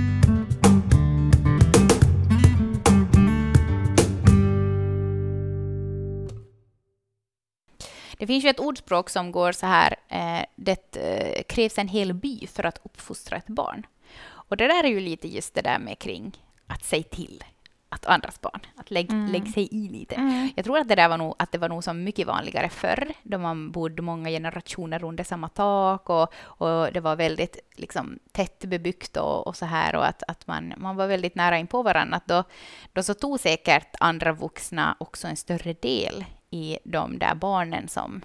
Det 8.20 8.26
finns 8.26 8.44
ju 8.44 8.48
ett 8.48 8.60
ordspråk 8.60 9.10
som 9.10 9.32
går 9.32 9.52
så 9.52 9.66
här, 9.66 9.96
eh, 10.08 10.44
det 10.56 10.96
eh, 10.96 11.42
krävs 11.42 11.78
en 11.78 11.88
hel 11.88 12.14
by 12.14 12.46
för 12.46 12.66
att 12.66 12.80
uppfostra 12.82 13.36
ett 13.36 13.46
barn. 13.46 13.86
Och 14.28 14.56
det 14.56 14.68
där 14.68 14.84
är 14.84 14.88
ju 14.88 15.00
lite 15.00 15.28
just 15.28 15.54
det 15.54 15.62
där 15.62 15.78
med 15.78 15.98
kring 15.98 16.38
att 16.66 16.84
säga 16.84 17.02
till 17.02 17.44
att 17.88 18.06
andras 18.06 18.40
barn, 18.40 18.60
att 18.76 18.90
lägga 18.90 19.14
mm. 19.14 19.32
lägg 19.32 19.48
sig 19.48 19.68
i 19.72 19.88
lite. 19.88 20.14
Mm. 20.14 20.50
Jag 20.56 20.64
tror 20.64 20.78
att 20.78 20.88
det 20.88 20.94
där 20.94 21.08
var 21.08 21.18
nog, 21.18 21.34
att 21.38 21.52
det 21.52 21.58
var 21.58 21.68
nog 21.68 21.84
så 21.84 21.92
mycket 21.92 22.26
vanligare 22.26 22.68
förr, 22.68 23.12
då 23.22 23.38
man 23.38 23.70
bodde 23.70 24.02
många 24.02 24.30
generationer 24.30 25.04
under 25.04 25.24
samma 25.24 25.48
tak 25.48 26.10
och, 26.10 26.32
och 26.34 26.92
det 26.92 27.00
var 27.00 27.16
väldigt 27.16 27.58
liksom, 27.76 28.18
tätt 28.32 28.64
bebyggt 28.64 29.16
och, 29.16 29.46
och 29.46 29.56
så 29.56 29.66
här 29.66 29.96
och 29.96 30.06
att, 30.06 30.22
att 30.28 30.46
man, 30.46 30.74
man 30.76 30.96
var 30.96 31.06
väldigt 31.06 31.34
nära 31.34 31.58
in 31.58 31.66
på 31.66 31.82
varandra. 31.82 32.16
Att 32.16 32.26
då, 32.26 32.44
då 32.92 33.02
så 33.02 33.14
tog 33.14 33.40
säkert 33.40 33.94
andra 34.00 34.32
vuxna 34.32 34.96
också 35.00 35.28
en 35.28 35.36
större 35.36 35.72
del 35.72 36.24
i 36.50 36.78
de 36.84 37.18
där 37.18 37.34
barnen 37.34 37.88
som, 37.88 38.22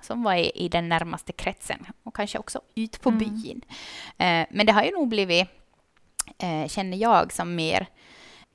som 0.00 0.22
var 0.22 0.34
i, 0.34 0.50
i 0.54 0.68
den 0.68 0.88
närmaste 0.88 1.32
kretsen 1.32 1.86
och 2.02 2.16
kanske 2.16 2.38
också 2.38 2.60
ut 2.74 3.00
på 3.00 3.08
mm. 3.08 3.18
byn. 3.18 3.60
Eh, 4.18 4.46
men 4.50 4.66
det 4.66 4.72
har 4.72 4.82
ju 4.84 4.90
nog 4.90 5.08
blivit, 5.08 5.48
eh, 6.38 6.68
känner 6.68 6.96
jag, 6.96 7.32
som 7.32 7.54
mer... 7.54 7.86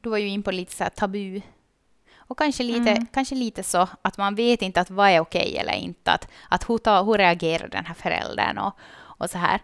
Du 0.01 0.09
var 0.09 0.17
ju 0.17 0.27
in 0.27 0.43
på 0.43 0.51
lite 0.51 0.75
så 0.75 0.85
tabu 0.95 1.41
och 2.29 2.37
kanske 2.37 2.63
lite, 2.63 2.91
mm. 2.91 3.05
kanske 3.13 3.35
lite 3.35 3.63
så 3.63 3.87
att 4.01 4.17
man 4.17 4.35
vet 4.35 4.61
inte 4.61 4.81
att 4.81 4.89
vad 4.89 5.09
är 5.09 5.19
okej 5.19 5.57
eller 5.57 5.73
inte. 5.73 6.11
Att, 6.11 6.27
att 6.49 6.69
hur, 6.69 6.77
ta, 6.77 7.03
hur 7.03 7.17
reagerar 7.17 7.67
den 7.67 7.85
här 7.85 7.93
föräldern 7.93 8.57
och, 8.57 8.73
och 8.93 9.29
så 9.29 9.37
här. 9.37 9.61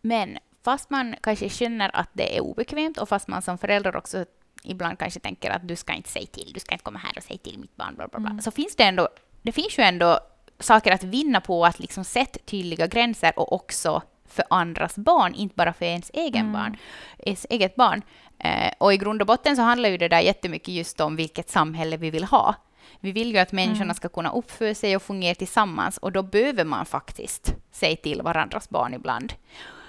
Men 0.00 0.38
fast 0.64 0.90
man 0.90 1.14
kanske 1.20 1.48
känner 1.48 1.96
att 1.96 2.08
det 2.12 2.36
är 2.36 2.40
obekvämt 2.40 2.98
och 2.98 3.08
fast 3.08 3.28
man 3.28 3.42
som 3.42 3.58
förälder 3.58 3.96
också 3.96 4.24
ibland 4.64 4.98
kanske 4.98 5.20
tänker 5.20 5.50
att 5.50 5.68
du 5.68 5.76
ska 5.76 5.92
inte 5.92 6.08
säga 6.08 6.26
till, 6.26 6.52
du 6.54 6.60
ska 6.60 6.72
inte 6.74 6.84
komma 6.84 6.98
här 6.98 7.12
och 7.16 7.22
säga 7.22 7.38
till 7.38 7.58
mitt 7.58 7.76
barn, 7.76 7.94
bla, 7.94 8.08
bla, 8.08 8.20
bla. 8.20 8.30
Mm. 8.30 8.42
så 8.42 8.50
finns 8.50 8.76
det 8.76 8.84
ändå, 8.84 9.08
det 9.42 9.52
finns 9.52 9.78
ju 9.78 9.82
ändå 9.82 10.20
saker 10.58 10.92
att 10.92 11.04
vinna 11.04 11.40
på 11.40 11.66
att 11.66 11.78
liksom 11.78 12.04
sätta 12.04 12.38
tydliga 12.44 12.86
gränser 12.86 13.38
och 13.38 13.52
också 13.52 14.02
för 14.28 14.44
andras 14.50 14.96
barn, 14.96 15.34
inte 15.34 15.54
bara 15.54 15.72
för 15.72 15.84
ens 15.84 16.10
egen 16.14 16.40
mm. 16.40 16.52
barn, 16.52 16.76
ens 17.18 17.46
eget 17.50 17.76
barn. 17.76 18.02
Eh, 18.38 18.72
och 18.78 18.94
i 18.94 18.96
grund 18.96 19.20
och 19.20 19.26
botten 19.26 19.56
så 19.56 19.62
handlar 19.62 19.88
ju 19.88 19.96
det 19.96 20.08
där 20.08 20.20
jättemycket 20.20 20.74
just 20.74 21.00
om 21.00 21.16
vilket 21.16 21.50
samhälle 21.50 21.96
vi 21.96 22.10
vill 22.10 22.24
ha. 22.24 22.54
Vi 23.00 23.12
vill 23.12 23.32
ju 23.32 23.38
att 23.38 23.52
människorna 23.52 23.84
mm. 23.84 23.94
ska 23.94 24.08
kunna 24.08 24.32
uppföra 24.32 24.74
sig 24.74 24.96
och 24.96 25.02
fungera 25.02 25.34
tillsammans 25.34 25.98
och 25.98 26.12
då 26.12 26.22
behöver 26.22 26.64
man 26.64 26.86
faktiskt 26.86 27.54
säga 27.72 27.96
till 27.96 28.22
varandras 28.22 28.70
barn 28.70 28.94
ibland. 28.94 29.32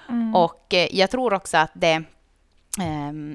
Mm. 0.08 0.34
Och 0.34 0.74
eh, 0.74 0.88
jag 0.92 1.10
tror 1.10 1.34
också 1.34 1.56
att 1.56 1.70
det 1.74 2.02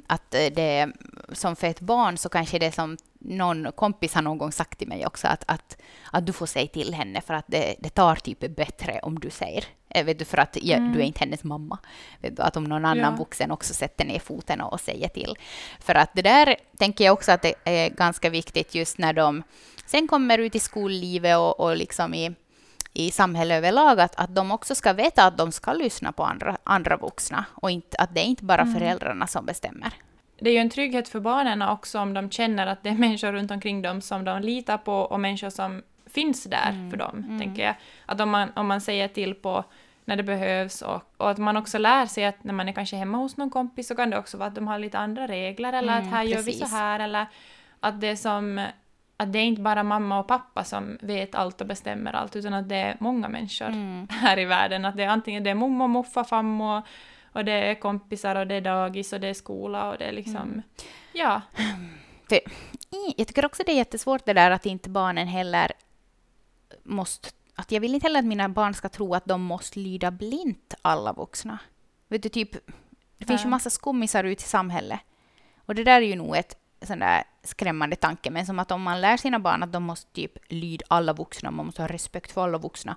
att 0.08 0.32
det, 0.32 0.92
som 1.32 1.56
för 1.56 1.68
ett 1.68 1.80
barn 1.80 2.18
så 2.18 2.30
kanske 2.30 2.60
det 2.60 2.72
som 2.72 2.98
någon 3.20 3.72
kompis 3.72 4.14
har 4.14 4.22
någon 4.22 4.38
gång 4.38 4.52
sagt 4.52 4.80
till 4.80 4.88
mig 4.88 5.06
också 5.06 5.28
att, 5.28 5.44
att, 5.48 5.78
att 6.12 6.26
du 6.26 6.34
får 6.34 6.46
säga 6.46 6.68
till 6.68 6.94
henne 6.94 7.22
för 7.22 7.34
att 7.34 7.46
det, 7.48 7.76
det 7.80 7.90
tar 7.90 8.16
typ 8.16 8.56
bättre 8.56 9.00
om 9.04 9.20
du 9.20 9.30
säger. 9.30 9.66
Eh, 9.90 10.06
vet 10.06 10.20
du, 10.20 10.26
för 10.26 10.38
att 10.38 10.58
ja, 10.62 10.76
mm. 10.76 10.94
du 10.94 11.00
är 11.00 11.04
inte 11.04 11.20
hennes 11.20 11.44
mamma. 11.44 11.78
Du, 12.22 12.36
att 12.38 12.58
om 12.58 12.64
någon 12.64 12.86
annan 12.86 13.14
ja. 13.14 13.18
vuxen 13.18 13.52
också 13.52 13.74
sätter 13.74 14.06
ner 14.06 14.20
foten 14.20 14.62
och 14.62 14.80
säger 14.80 15.08
till. 15.08 15.36
För 15.80 15.96
att 15.96 16.10
det 16.14 16.22
där 16.22 16.56
tänker 16.78 17.06
jag 17.06 17.14
också 17.14 17.32
att 17.32 17.42
det 17.42 17.54
är 17.64 17.90
ganska 17.90 18.30
viktigt 18.30 18.76
just 18.76 18.98
när 18.98 19.14
de 19.14 19.44
sen 19.86 20.08
kommer 20.08 20.38
ut 20.38 20.56
i 20.56 20.60
skollivet 20.60 21.38
och, 21.38 21.60
och 21.60 21.78
liksom 21.78 22.14
i 22.14 22.36
i 22.98 23.12
samhället 23.12 23.58
överlag, 23.58 24.00
att, 24.00 24.16
att 24.16 24.36
de 24.36 24.52
också 24.52 24.76
ska 24.76 24.94
veta 24.94 25.24
att 25.24 25.38
de 25.38 25.52
ska 25.52 25.74
lyssna 25.74 26.12
på 26.12 26.24
andra, 26.24 26.58
andra 26.64 26.98
vuxna 26.98 27.46
och 27.54 27.72
inte, 27.72 27.98
att 27.98 28.16
det 28.16 28.22
är 28.22 28.26
inte 28.26 28.44
bara 28.44 28.62
mm. 28.62 28.74
föräldrarna 28.74 29.28
som 29.28 29.46
bestämmer. 29.46 29.94
Det 30.40 30.50
är 30.50 30.54
ju 30.54 30.60
en 30.60 30.70
trygghet 30.70 31.10
för 31.10 31.20
barnen 31.20 31.62
också 31.62 32.00
om 32.00 32.14
de 32.14 32.30
känner 32.30 32.68
att 32.68 32.84
det 32.84 32.90
är 32.90 32.94
människor 33.06 33.32
runt 33.32 33.52
omkring 33.52 33.82
dem 33.82 34.02
som 34.02 34.26
de 34.26 34.42
litar 34.42 34.78
på 34.78 34.94
och 34.94 35.20
människor 35.20 35.50
som 35.50 35.84
finns 36.06 36.44
där 36.44 36.70
mm. 36.70 36.90
för 36.92 36.98
dem, 36.98 37.24
mm. 37.28 37.40
tänker 37.40 37.64
jag. 37.64 37.76
Att 38.06 38.22
om 38.22 38.30
man, 38.30 38.50
om 38.56 38.68
man 38.68 38.82
säger 38.82 39.08
till 39.08 39.36
på 39.36 39.64
när 40.06 40.16
det 40.16 40.24
behövs 40.24 40.82
och, 40.82 41.02
och, 41.18 41.30
att 41.30 41.38
man 41.38 41.58
också 41.58 41.78
lär 41.78 42.06
sig 42.06 42.26
att 42.26 42.44
när 42.44 42.54
man 42.54 42.70
är 42.70 42.74
kanske 42.74 42.96
hemma 42.96 43.18
hos 43.18 43.38
någon 43.38 43.50
kompis 43.50 43.88
så 43.88 43.96
kan 43.96 44.10
det 44.10 44.18
också 44.18 44.38
vara 44.38 44.48
att 44.48 44.56
de 44.56 44.68
har 44.68 44.80
lite 44.80 45.00
andra 45.00 45.28
regler 45.28 45.74
eller 45.74 45.94
att 45.94 46.02
mm, 46.02 46.14
här 46.14 46.26
precis. 46.26 46.36
gör 46.36 46.44
vi 46.44 46.54
så 46.54 46.76
här 46.76 47.00
eller 47.00 47.26
att 47.80 48.02
det 48.02 48.18
som 48.18 48.68
att 49.18 49.34
det 49.34 49.40
är 49.40 49.44
inte 49.44 49.62
bara 49.62 49.84
mamma 49.84 50.20
och 50.20 50.28
pappa 50.28 50.64
som 50.64 50.98
vet 51.02 51.36
allt 51.36 51.62
och 51.62 51.68
bestämmer 51.68 52.14
allt, 52.14 52.36
utan 52.36 52.54
att 52.54 52.70
det 52.70 52.76
är 52.76 52.98
många 53.00 53.30
människor 53.30 53.68
mm. 53.68 54.08
här 54.12 54.40
i 54.40 54.46
världen. 54.46 54.86
Att 54.86 54.98
det 54.98 55.04
är 55.04 55.10
antingen 55.10 55.44
det 55.44 55.50
är 55.50 55.56
mommo, 55.56 55.88
muffa, 55.88 56.24
fammo, 56.24 56.82
och 57.32 57.46
det 57.46 57.52
är 57.52 57.76
kompisar 57.76 58.36
och 58.36 58.48
det 58.48 58.56
är 58.56 58.62
dagis 58.62 59.14
och 59.14 59.20
det 59.20 59.28
är 59.28 59.34
skola 59.34 59.90
och 59.90 59.98
det 59.98 60.06
är 60.06 60.12
liksom... 60.12 60.42
Mm. 60.42 60.62
Ja. 61.14 61.42
För, 62.30 62.40
jag 63.18 63.28
tycker 63.28 63.46
också 63.46 63.64
det 63.66 63.72
är 63.72 63.76
jättesvårt 63.76 64.26
det 64.26 64.34
där 64.34 64.52
att 64.52 64.66
inte 64.66 64.90
barnen 64.90 65.28
heller 65.28 65.72
måste... 66.84 67.30
Att 67.56 67.72
jag 67.72 67.82
vill 67.82 67.94
inte 67.94 68.06
heller 68.06 68.20
att 68.20 68.26
mina 68.26 68.50
barn 68.50 68.74
ska 68.74 68.90
tro 68.90 69.16
att 69.16 69.26
de 69.26 69.42
måste 69.42 69.80
lyda 69.80 70.12
blint 70.12 70.74
alla 70.82 71.14
vuxna. 71.14 71.58
Vet 72.08 72.24
du, 72.24 72.30
typ... 72.30 72.52
Det 73.18 73.26
finns 73.26 73.46
ju 73.46 73.50
massa 73.50 73.70
skummisar 73.70 74.24
ute 74.24 74.44
i 74.44 74.48
samhället. 74.48 75.00
Och 75.66 75.76
det 75.76 75.84
där 75.84 76.02
är 76.02 76.06
ju 76.06 76.16
nog 76.16 76.38
ett 76.38 76.58
sån 76.82 77.00
där 77.00 77.24
skrämmande 77.48 77.96
tanke, 77.96 78.32
men 78.32 78.46
som 78.46 78.60
att 78.60 78.72
om 78.72 78.82
man 78.82 79.02
lär 79.02 79.18
sina 79.18 79.40
barn 79.40 79.64
att 79.64 79.72
de 79.72 79.84
måste 79.84 80.12
typ 80.12 80.38
lyda 80.48 80.86
alla 80.88 81.14
vuxna, 81.14 81.52
man 81.52 81.66
måste 81.66 81.82
ha 81.82 81.90
respekt 81.90 82.32
för 82.32 82.44
alla 82.44 82.58
vuxna, 82.58 82.96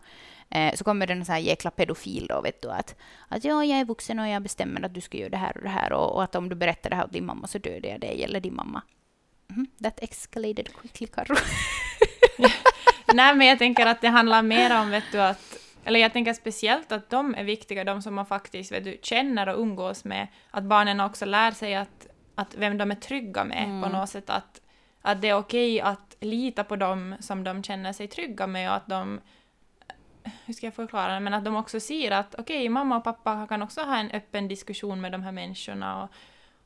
eh, 0.51 0.75
så 0.75 0.85
kommer 0.85 1.07
den 1.07 1.25
så 1.25 1.33
här 1.33 1.39
jäkla 1.39 1.71
pedofil 1.71 2.27
då, 2.27 2.41
vet 2.41 2.63
du, 2.63 2.71
att, 2.71 2.97
att 3.29 3.45
ja, 3.45 3.65
jag 3.65 3.81
är 3.81 3.85
vuxen 3.85 4.19
och 4.19 4.29
jag 4.29 4.43
bestämmer 4.43 4.85
att 4.85 4.95
du 4.95 5.01
ska 5.01 5.19
göra 5.19 5.31
det 5.31 5.37
här 5.37 5.57
och 5.57 5.63
det 5.63 5.69
här, 5.69 5.93
och, 5.93 6.15
och 6.15 6.23
att 6.23 6.35
om 6.35 6.49
du 6.49 6.57
berättar 6.57 6.91
det 6.91 6.97
här 6.97 7.05
åt 7.05 7.13
din 7.13 7.27
mamma 7.27 7.47
så 7.47 7.59
dödar 7.59 7.91
jag 7.91 8.01
dig 8.01 8.25
eller 8.25 8.41
din 8.41 8.55
mamma. 8.55 8.83
Mm, 9.51 9.67
that 9.83 10.03
escalated 10.03 10.69
quickly, 10.75 11.07
Carro. 11.07 11.37
Nej, 13.15 13.35
men 13.35 13.47
jag 13.47 13.59
tänker 13.59 13.87
att 13.87 14.01
det 14.01 14.09
handlar 14.09 14.43
mer 14.43 14.81
om, 14.81 14.91
vet 14.91 15.05
du, 15.13 15.21
att 15.21 15.57
eller 15.85 16.01
jag 16.01 16.13
tänker 16.13 16.33
speciellt 16.33 16.93
att 16.93 17.11
de 17.11 17.35
är 17.35 17.45
viktiga, 17.45 17.85
de 17.85 18.03
som 18.03 18.15
man 18.15 18.27
faktiskt 18.27 18.73
vet 18.73 18.85
du, 18.85 18.99
känner 19.03 19.49
och 19.49 19.61
umgås 19.61 20.05
med, 20.05 20.29
att 20.51 20.65
barnen 20.65 21.01
också 21.01 21.25
lär 21.25 21.51
sig 21.51 21.75
att 21.75 22.07
att 22.41 22.55
vem 22.55 22.79
de 22.79 22.91
är 22.91 22.95
trygga 22.95 23.45
med 23.45 23.65
mm. 23.65 23.83
på 23.83 23.89
något 23.89 24.09
sätt. 24.09 24.31
Att, 24.31 24.61
att 25.03 25.21
det 25.21 25.29
är 25.29 25.37
okej 25.37 25.81
att 25.81 26.17
lita 26.21 26.65
på 26.65 26.77
dem 26.77 27.15
som 27.21 27.45
de 27.45 27.63
känner 27.63 27.93
sig 27.93 28.09
trygga 28.09 28.47
med 28.47 28.71
och 28.71 28.77
att 28.77 28.87
de 28.87 29.21
hur 30.45 30.55
ska 30.55 30.67
jag 30.67 30.75
förklara 30.75 31.15
det, 31.15 31.21
men 31.21 31.35
att 31.35 31.45
de 31.45 31.57
också 31.57 31.81
ser 31.81 32.11
att 32.11 32.35
okej, 32.35 32.57
okay, 32.57 32.69
mamma 32.69 32.97
och 32.97 33.05
pappa 33.05 33.47
kan 33.47 33.63
också 33.63 33.81
ha 33.81 33.97
en 33.97 34.11
öppen 34.11 34.49
diskussion 34.49 35.01
med 35.01 35.13
de 35.13 35.23
här 35.23 35.33
människorna 35.33 36.03
och, 36.03 36.11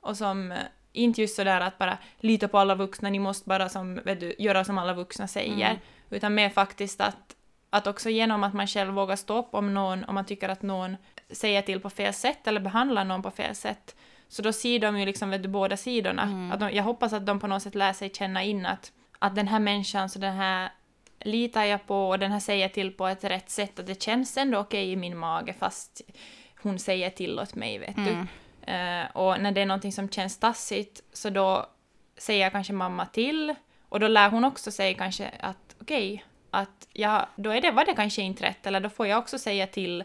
och 0.01 0.17
som 0.17 0.55
inte 0.93 1.21
just 1.21 1.37
sådär 1.37 1.61
att 1.61 1.79
bara 1.79 1.99
lita 2.19 2.49
på 2.49 2.59
alla 2.59 2.75
vuxna, 2.75 3.11
ni 3.11 3.19
måste 3.19 3.49
bara 3.49 3.69
som, 3.69 3.95
vet 4.05 4.21
du, 4.21 4.35
göra 4.39 4.65
som 4.65 4.79
alla 4.79 4.95
vuxna 4.95 5.29
säger, 5.29 5.71
mm. 5.71 5.79
utan 6.11 6.35
mer 6.35 6.51
faktiskt 6.51 7.01
att, 7.01 7.37
att 7.71 7.87
också 7.87 8.11
genom 8.11 8.45
att 8.45 8.55
man 8.55 8.67
själv 8.67 8.95
vågar 8.95 9.17
stå 9.17 9.39
upp 9.39 9.55
om 9.55 9.75
någon, 9.75 10.05
om 10.05 10.15
man 10.15 10.25
tycker 10.25 10.49
att 10.49 10.63
någon 10.63 10.97
säger 11.31 11.63
till 11.63 11.81
på 11.81 11.91
fel 11.91 12.15
sätt 12.15 12.47
eller 12.47 12.61
behandlar 12.61 13.05
någon 13.05 13.23
på 13.23 13.31
fel 13.31 13.55
sätt, 13.55 13.97
så 14.29 14.43
då 14.43 14.53
ser 14.53 14.79
de 14.79 14.99
ju 14.99 15.07
liksom 15.07 15.31
vet 15.31 15.43
du, 15.43 15.49
båda 15.49 15.77
sidorna. 15.77 16.23
Mm. 16.23 16.53
Att 16.53 16.61
de, 16.61 16.71
jag 16.73 16.85
hoppas 16.85 17.13
att 17.13 17.27
de 17.27 17.41
på 17.41 17.47
något 17.47 17.63
sätt 17.63 17.75
lär 17.75 17.93
sig 17.93 18.11
känna 18.15 18.43
in 18.43 18.67
att, 18.67 18.93
att 19.19 19.35
den 19.35 19.49
här 19.49 19.59
människan, 19.59 20.09
så 20.09 20.19
den 20.19 20.37
här 20.37 20.71
litar 21.21 21.65
jag 21.65 21.87
på 21.87 22.09
och 22.09 22.19
den 22.19 22.33
här 22.33 22.41
säger 22.41 22.69
till 22.69 22.93
på 22.93 23.07
ett 23.07 23.25
rätt 23.25 23.51
sätt 23.51 23.79
och 23.79 23.85
det 23.85 24.03
känns 24.03 24.37
ändå 24.37 24.59
okej 24.59 24.93
i 24.93 24.97
min 24.97 25.17
mage 25.17 25.53
fast 25.53 26.01
hon 26.63 26.79
säger 26.79 27.11
till 27.11 27.39
åt 27.39 27.55
mig, 27.55 27.79
vet 27.79 27.97
mm. 27.97 28.27
du. 28.67 28.73
Eh, 28.73 29.07
och 29.13 29.41
när 29.41 29.53
det 29.53 29.61
är 29.61 29.67
någonting 29.67 29.93
som 29.93 30.09
känns 30.09 30.39
tassigt 30.39 31.03
så 31.13 31.31
då 31.31 31.67
säger 32.17 32.51
kanske 32.51 32.73
mamma 32.73 33.07
till 33.07 33.55
och 33.89 34.01
då 34.01 34.09
lär 34.09 34.31
hon 34.31 34.45
också 34.45 34.71
sig 34.71 34.95
kanske 34.95 35.31
att 35.41 35.77
okej, 35.81 36.13
okay, 36.15 36.25
att 36.51 36.89
ja, 36.93 37.29
då 37.37 37.51
är 37.51 37.61
det, 37.61 37.71
var 37.71 37.85
det 37.85 37.95
kanske 37.95 38.23
inte 38.23 38.45
rätt 38.45 38.67
eller 38.67 38.81
då 38.81 38.89
får 38.89 39.07
jag 39.07 39.19
också 39.19 39.39
säga 39.39 39.67
till 39.67 40.05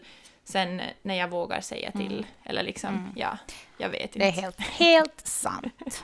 sen 0.50 0.82
när 1.02 1.16
jag 1.16 1.30
vågar 1.30 1.62
säga 1.62 1.92
till. 1.92 2.14
Mm. 2.14 2.26
Eller 2.44 2.64
liksom, 2.64 2.90
mm. 2.90 3.12
ja, 3.16 3.38
jag 3.78 3.90
vet 3.90 4.02
inte. 4.02 4.20
Det 4.20 4.26
är 4.26 4.32
helt, 4.32 4.60
helt 4.60 5.28
sant. 5.28 6.04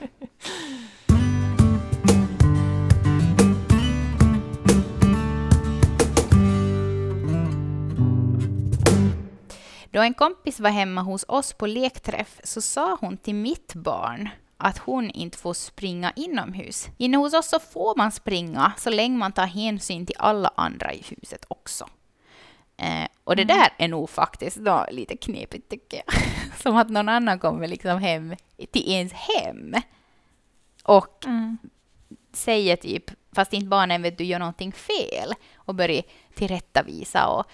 Då 9.90 10.02
en 10.02 10.14
kompis 10.14 10.60
var 10.60 10.70
hemma 10.70 11.02
hos 11.02 11.24
oss 11.28 11.52
på 11.52 11.66
lekträff 11.66 12.40
så 12.44 12.60
sa 12.60 12.96
hon 13.00 13.16
till 13.16 13.34
mitt 13.34 13.74
barn 13.74 14.28
att 14.56 14.78
hon 14.78 15.10
inte 15.10 15.38
får 15.38 15.54
springa 15.54 16.12
inomhus. 16.16 16.88
Inne 16.96 17.16
hos 17.16 17.34
oss 17.34 17.48
så 17.48 17.58
får 17.58 17.96
man 17.96 18.12
springa 18.12 18.72
så 18.78 18.90
länge 18.90 19.16
man 19.16 19.32
tar 19.32 19.46
hänsyn 19.46 20.06
till 20.06 20.16
alla 20.18 20.50
andra 20.56 20.92
i 20.92 21.02
huset 21.08 21.44
också. 21.48 21.88
Eh, 22.76 23.08
och 23.24 23.36
det 23.36 23.42
mm. 23.42 23.58
där 23.58 23.84
är 23.84 23.88
nog 23.88 24.10
faktiskt 24.10 24.56
då 24.56 24.86
lite 24.90 25.16
knepigt 25.16 25.68
tycker 25.68 26.02
jag. 26.06 26.14
Som 26.60 26.76
att 26.76 26.90
någon 26.90 27.08
annan 27.08 27.38
kommer 27.38 27.68
liksom 27.68 27.98
hem 27.98 28.36
till 28.72 28.92
ens 28.92 29.12
hem 29.12 29.74
och 30.84 31.26
mm. 31.26 31.58
säger 32.32 32.76
typ, 32.76 33.10
fast 33.32 33.52
inte 33.52 33.66
barnen 33.66 34.02
vet 34.02 34.18
du 34.18 34.24
gör 34.24 34.38
någonting 34.38 34.72
fel 34.72 35.32
och 35.56 35.74
börjar 35.74 36.02
tillrättavisa 36.34 37.28
och, 37.28 37.44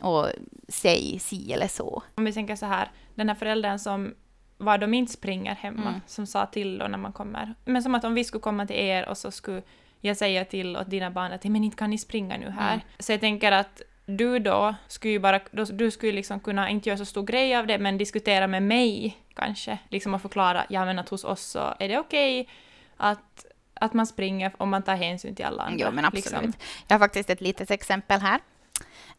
och 0.00 0.28
säga 0.68 1.18
si 1.18 1.52
eller 1.52 1.68
så. 1.68 2.02
Om 2.14 2.24
vi 2.24 2.32
tänker 2.32 2.56
så 2.56 2.66
här, 2.66 2.90
den 3.14 3.28
här 3.28 3.36
föräldern 3.36 3.78
som 3.78 4.14
var 4.56 4.78
de 4.78 4.94
inte 4.94 5.12
springer 5.12 5.54
hemma, 5.54 5.88
mm. 5.88 6.00
som 6.06 6.26
sa 6.26 6.46
till 6.46 6.78
då 6.78 6.86
när 6.86 6.98
man 6.98 7.12
kommer. 7.12 7.54
Men 7.64 7.82
som 7.82 7.94
att 7.94 8.04
om 8.04 8.14
vi 8.14 8.24
skulle 8.24 8.40
komma 8.40 8.66
till 8.66 8.76
er 8.76 9.08
och 9.08 9.18
så 9.18 9.30
skulle 9.30 9.62
jag 10.00 10.16
säga 10.16 10.44
till 10.44 10.76
åt 10.76 10.90
dina 10.90 11.10
barn 11.10 11.32
att 11.32 11.44
men 11.44 11.64
inte 11.64 11.76
kan 11.76 11.90
ni 11.90 11.98
springa 11.98 12.36
nu 12.36 12.50
här. 12.50 12.72
Mm. 12.72 12.86
Så 12.98 13.12
jag 13.12 13.20
tänker 13.20 13.52
att 13.52 13.82
du 14.06 14.38
då 14.38 14.74
skulle 14.88 15.12
ju 15.12 15.18
bara, 15.18 15.40
du 15.52 15.90
skulle 15.90 16.12
liksom 16.12 16.40
kunna, 16.40 16.70
inte 16.70 16.88
göra 16.88 16.98
så 16.98 17.04
stor 17.04 17.22
grej 17.22 17.56
av 17.56 17.66
det, 17.66 17.78
men 17.78 17.98
diskutera 17.98 18.46
med 18.46 18.62
mig 18.62 19.18
kanske, 19.34 19.78
liksom 19.88 20.14
och 20.14 20.22
förklara, 20.22 20.66
ja 20.68 20.84
men 20.84 20.98
att 20.98 21.08
hos 21.08 21.24
oss 21.24 21.42
så 21.42 21.74
är 21.78 21.88
det 21.88 21.98
okej 21.98 22.40
okay 22.40 22.54
att, 22.96 23.46
att 23.74 23.92
man 23.92 24.06
springer 24.06 24.52
om 24.58 24.70
man 24.70 24.82
tar 24.82 24.96
hänsyn 24.96 25.34
till 25.34 25.44
alla 25.44 25.62
andra. 25.62 25.86
Jo, 25.86 25.94
men 25.94 26.04
absolut. 26.04 26.42
Liksom. 26.42 26.52
Jag 26.88 26.94
har 26.94 26.98
faktiskt 26.98 27.30
ett 27.30 27.40
litet 27.40 27.70
exempel 27.70 28.20
här. 28.20 28.40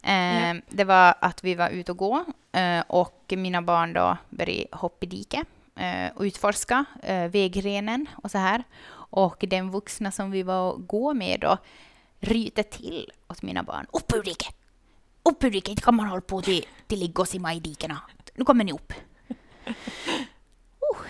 Eh, 0.02 0.48
ja. 0.48 0.60
Det 0.68 0.84
var 0.84 1.14
att 1.20 1.44
vi 1.44 1.54
var 1.54 1.68
ute 1.68 1.92
och 1.92 1.98
gå 1.98 2.24
eh, 2.52 2.80
och 2.86 3.32
mina 3.36 3.62
barn 3.62 3.92
då 3.92 4.16
började 4.30 4.66
hoppa 4.72 5.06
i 5.06 5.08
diket 5.08 5.46
eh, 5.76 6.16
och 6.16 6.22
utforska 6.22 6.84
eh, 7.02 7.28
vägrenen 7.28 8.06
och 8.22 8.30
så 8.30 8.38
här. 8.38 8.64
Och 9.08 9.44
den 9.48 9.70
vuxna 9.70 10.10
som 10.10 10.30
vi 10.30 10.42
var 10.42 10.72
och 10.72 10.86
gå 10.86 11.14
med 11.14 11.40
då 11.40 11.58
ryter 12.20 12.62
till 12.62 13.12
åt 13.28 13.42
mina 13.42 13.62
barn. 13.62 13.86
Upp 13.92 14.12
ur 14.14 14.22
diket! 14.22 14.65
Upp 15.28 15.44
ur 15.44 15.50
diket, 15.50 15.80
kan 15.80 15.96
man 15.96 16.06
hålla 16.06 16.20
på 16.20 16.42
till, 16.42 16.66
till 16.86 16.98
ligga 16.98 17.20
och 17.20 17.28
simma 17.28 17.54
i 17.54 17.60
dikena. 17.60 18.00
Nu 18.34 18.44
kommer 18.44 18.64
ni 18.64 18.72
upp. 18.72 18.92
Uh. 19.30 21.06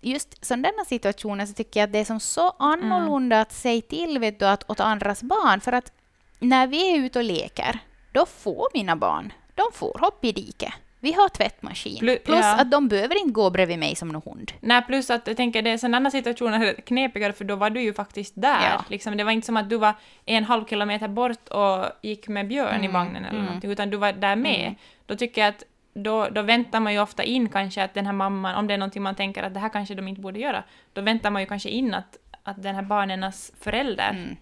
Just 0.00 0.44
sådana 0.44 0.84
situationer 0.86 1.46
så 1.46 1.52
tycker 1.54 1.80
jag 1.80 1.86
att 1.86 1.92
det 1.92 1.98
är 1.98 2.04
som 2.04 2.20
så 2.20 2.50
annorlunda 2.58 3.36
mm. 3.36 3.42
att 3.42 3.52
säga 3.52 3.82
till 3.82 4.18
vet 4.18 4.38
du, 4.38 4.46
att, 4.46 4.70
åt 4.70 4.80
andras 4.80 5.22
barn. 5.22 5.60
För 5.60 5.72
att 5.72 5.92
när 6.38 6.66
vi 6.66 6.94
är 6.94 6.98
ute 6.98 7.18
och 7.18 7.24
leker, 7.24 7.78
då 8.12 8.26
får 8.26 8.68
mina 8.74 8.96
barn, 8.96 9.32
de 9.54 9.64
får 9.72 9.98
hoppa 10.00 10.26
i 10.26 10.32
diket. 10.32 10.72
Vi 11.04 11.12
har 11.12 11.28
tvättmaskin. 11.28 11.98
Plus, 11.98 12.18
plus 12.24 12.38
ja. 12.38 12.60
att 12.60 12.70
de 12.70 12.88
behöver 12.88 13.18
inte 13.18 13.32
gå 13.32 13.50
bredvid 13.50 13.78
mig 13.78 13.96
som 13.96 14.08
någon 14.08 14.22
hund. 14.24 14.52
Nej, 14.60 14.82
plus 14.82 15.10
att 15.10 15.26
jag 15.26 15.36
tänker 15.36 15.62
det 15.62 15.70
är 15.70 15.78
sådana 15.78 16.10
situationer 16.10 16.74
knepigare 16.74 17.32
för 17.32 17.44
då 17.44 17.56
var 17.56 17.70
du 17.70 17.80
ju 17.80 17.94
faktiskt 17.94 18.32
där. 18.36 18.70
Ja. 18.70 18.84
Liksom, 18.88 19.16
det 19.16 19.24
var 19.24 19.32
inte 19.32 19.46
som 19.46 19.56
att 19.56 19.70
du 19.70 19.76
var 19.76 19.94
en 20.24 20.44
halv 20.44 20.66
kilometer 20.66 21.08
bort 21.08 21.48
och 21.48 21.86
gick 22.02 22.28
med 22.28 22.48
björn 22.48 22.74
mm. 22.74 22.84
i 22.84 22.88
vagnen 22.88 23.24
eller 23.24 23.38
mm. 23.38 23.44
någonting, 23.44 23.70
utan 23.70 23.90
du 23.90 23.96
var 23.96 24.12
där 24.12 24.36
med. 24.36 24.60
Mm. 24.60 24.74
Då 25.06 25.16
tycker 25.16 25.40
jag 25.40 25.48
att 25.48 25.62
då, 25.94 26.28
då 26.28 26.42
väntar 26.42 26.80
man 26.80 26.92
ju 26.92 27.00
ofta 27.00 27.22
in 27.22 27.48
kanske 27.48 27.84
att 27.84 27.94
den 27.94 28.06
här 28.06 28.12
mamman, 28.12 28.54
om 28.54 28.66
det 28.66 28.74
är 28.74 28.78
någonting 28.78 29.02
man 29.02 29.14
tänker 29.14 29.42
att 29.42 29.54
det 29.54 29.60
här 29.60 29.68
kanske 29.68 29.94
de 29.94 30.08
inte 30.08 30.20
borde 30.20 30.40
göra, 30.40 30.62
då 30.92 31.00
väntar 31.00 31.30
man 31.30 31.42
ju 31.42 31.48
kanske 31.48 31.68
in 31.68 31.94
att, 31.94 32.16
att 32.42 32.62
den 32.62 32.74
här 32.74 32.82
barnens 32.82 33.52
förälder 33.60 34.10
mm 34.10 34.36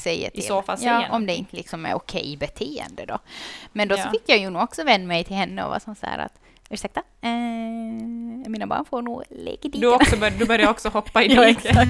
säger 0.00 0.30
till. 0.30 0.40
I 0.40 0.42
så 0.42 0.62
fall 0.62 0.78
säger 0.78 1.00
ja, 1.00 1.08
om 1.10 1.26
det 1.26 1.34
inte 1.34 1.56
liksom 1.56 1.86
är 1.86 1.94
okej 1.94 2.36
beteende 2.36 3.04
då. 3.06 3.18
Men 3.72 3.88
då 3.88 3.96
ja. 3.96 4.04
så 4.04 4.10
fick 4.10 4.22
jag 4.26 4.38
ju 4.38 4.50
nog 4.50 4.62
också 4.62 4.84
vända 4.84 5.06
mig 5.06 5.24
till 5.24 5.36
henne 5.36 5.62
och 5.62 5.68
vara 5.68 5.80
som 5.80 5.94
så 5.94 6.06
här 6.06 6.18
att 6.18 6.32
ursäkta, 6.70 7.02
eh, 7.20 7.30
mina 8.48 8.66
barn 8.66 8.84
får 8.84 9.02
nog 9.02 9.22
leka 9.30 9.68
dit. 9.68 9.80
Du, 9.80 9.94
också 9.94 10.16
bör, 10.16 10.30
du 10.30 10.46
började 10.46 10.70
också 10.70 10.88
hoppa 10.88 11.22
i 11.22 11.28
diket. 11.28 11.64
ja, 11.74 11.84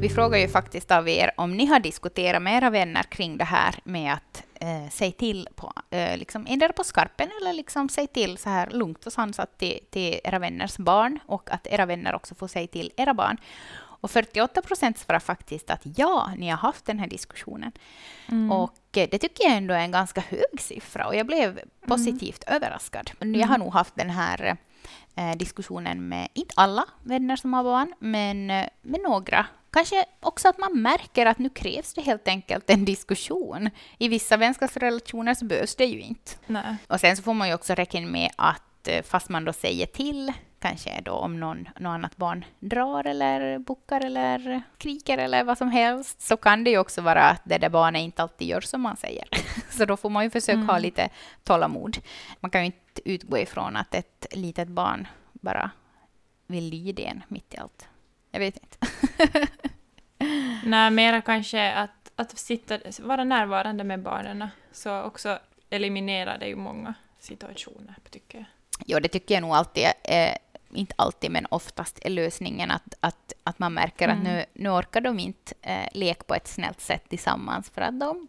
Vi 0.00 0.08
frågar 0.08 0.38
ju 0.38 0.48
faktiskt 0.48 0.90
av 0.90 1.08
er 1.08 1.30
om 1.36 1.56
ni 1.56 1.66
har 1.66 1.80
diskuterat 1.80 2.42
med 2.42 2.56
era 2.56 2.70
vänner 2.70 3.02
kring 3.02 3.38
det 3.38 3.44
här 3.44 3.74
med 3.84 4.12
att 4.12 4.44
eh, 4.54 4.88
säga 4.90 5.12
till 5.12 5.48
på, 5.56 5.72
eh, 5.90 6.16
liksom, 6.16 6.46
endera 6.48 6.72
på 6.72 6.84
skarpen 6.84 7.28
eller 7.40 7.52
liksom 7.52 7.88
säg 7.88 8.06
till 8.06 8.38
så 8.38 8.48
här 8.48 8.70
lugnt 8.70 9.06
och 9.06 9.12
sansat 9.12 9.58
till, 9.58 9.78
till 9.90 10.20
era 10.24 10.38
vänners 10.38 10.76
barn 10.76 11.18
och 11.26 11.50
att 11.50 11.66
era 11.66 11.86
vänner 11.86 12.14
också 12.14 12.34
får 12.34 12.48
säga 12.48 12.66
till 12.66 12.92
era 12.96 13.14
barn. 13.14 13.36
Och 14.00 14.10
48 14.10 14.62
procent 14.62 14.98
svarar 14.98 15.20
faktiskt 15.20 15.70
att 15.70 15.82
ja, 15.96 16.32
ni 16.36 16.48
har 16.48 16.56
haft 16.56 16.84
den 16.84 16.98
här 16.98 17.06
diskussionen. 17.06 17.72
Mm. 18.28 18.52
Och 18.52 18.96
eh, 18.96 19.08
det 19.10 19.18
tycker 19.18 19.44
jag 19.44 19.56
ändå 19.56 19.74
är 19.74 19.80
en 19.80 19.92
ganska 19.92 20.20
hög 20.20 20.60
siffra 20.60 21.06
och 21.06 21.16
jag 21.16 21.26
blev 21.26 21.50
mm. 21.50 21.68
positivt 21.86 22.44
mm. 22.46 22.56
överraskad. 22.56 23.10
Jag 23.18 23.46
har 23.46 23.58
nog 23.58 23.72
haft 23.72 23.96
den 23.96 24.10
här 24.10 24.56
eh, 25.14 25.36
diskussionen 25.36 26.08
med, 26.08 26.28
inte 26.34 26.54
alla 26.56 26.84
vänner 27.02 27.36
som 27.36 27.54
har 27.54 27.64
barn, 27.64 27.94
men 27.98 28.50
eh, 28.50 28.66
med 28.82 29.00
några 29.00 29.46
Kanske 29.70 30.04
också 30.20 30.48
att 30.48 30.58
man 30.58 30.82
märker 30.82 31.26
att 31.26 31.38
nu 31.38 31.48
krävs 31.48 31.94
det 31.94 32.02
helt 32.02 32.28
enkelt 32.28 32.70
en 32.70 32.84
diskussion. 32.84 33.70
I 33.98 34.08
vissa 34.08 34.36
vänskapsrelationer 34.36 35.34
så 35.34 35.44
behövs 35.44 35.74
det 35.74 35.84
ju 35.84 36.00
inte. 36.00 36.32
Nej. 36.46 36.76
Och 36.86 37.00
sen 37.00 37.16
så 37.16 37.22
får 37.22 37.34
man 37.34 37.48
ju 37.48 37.54
också 37.54 37.74
räkna 37.74 38.00
med 38.00 38.30
att 38.36 38.88
eh, 38.88 39.02
fast 39.02 39.28
man 39.28 39.44
då 39.44 39.52
säger 39.52 39.86
till, 39.86 40.32
kanske 40.58 41.00
då 41.00 41.12
om 41.12 41.40
någon, 41.40 41.68
något 41.78 41.90
annat 41.90 42.16
barn 42.16 42.44
drar 42.60 43.06
eller 43.06 43.58
buckar 43.58 44.04
eller 44.04 44.62
skriker 44.78 45.18
eller 45.18 45.44
vad 45.44 45.58
som 45.58 45.68
helst, 45.68 46.20
så 46.20 46.36
kan 46.36 46.64
det 46.64 46.70
ju 46.70 46.78
också 46.78 47.00
vara 47.00 47.22
att 47.22 47.42
det 47.44 47.58
där 47.58 47.68
barnet 47.68 48.00
inte 48.00 48.22
alltid 48.22 48.48
gör 48.48 48.60
som 48.60 48.80
man 48.80 48.96
säger. 48.96 49.28
Så 49.70 49.84
då 49.84 49.96
får 49.96 50.10
man 50.10 50.24
ju 50.24 50.30
försöka 50.30 50.52
mm. 50.52 50.68
ha 50.68 50.78
lite 50.78 51.08
tålamod. 51.44 51.98
Man 52.40 52.50
kan 52.50 52.60
ju 52.60 52.66
inte 52.66 53.10
utgå 53.10 53.38
ifrån 53.38 53.76
att 53.76 53.94
ett 53.94 54.26
litet 54.30 54.68
barn 54.68 55.08
bara 55.32 55.70
vill 56.46 56.64
lyda 56.64 57.02
en 57.02 57.22
mitt 57.28 57.54
i 57.54 57.56
allt. 57.56 57.88
Jag 58.30 58.40
vet 58.40 58.56
inte. 58.56 58.78
Nej, 60.64 60.90
mera 60.90 61.20
kanske 61.20 61.72
att, 61.72 62.12
att 62.16 62.38
sitta, 62.38 62.78
vara 63.00 63.24
närvarande 63.24 63.84
med 63.84 64.02
barnen. 64.02 64.48
Så 64.72 65.02
också 65.02 65.38
eliminerar 65.70 66.38
det 66.38 66.46
ju 66.46 66.56
många 66.56 66.94
situationer, 67.18 67.94
tycker 68.10 68.38
jag. 68.38 68.46
Jo, 68.86 69.00
det 69.00 69.08
tycker 69.08 69.34
jag 69.34 69.42
nog 69.42 69.50
alltid 69.50 69.84
är, 70.04 70.38
inte 70.74 70.94
alltid, 70.98 71.30
men 71.30 71.46
oftast 71.50 71.98
är 72.02 72.10
lösningen 72.10 72.70
att, 72.70 72.94
att, 73.00 73.32
att 73.44 73.58
man 73.58 73.74
märker 73.74 74.08
mm. 74.08 74.18
att 74.18 74.24
nu, 74.24 74.44
nu 74.52 74.68
orkar 74.70 75.00
de 75.00 75.18
inte 75.18 75.54
eh, 75.62 75.88
leka 75.92 76.24
på 76.24 76.34
ett 76.34 76.48
snällt 76.48 76.80
sätt 76.80 77.08
tillsammans 77.08 77.70
för 77.70 77.82
att 77.82 78.00
de 78.00 78.28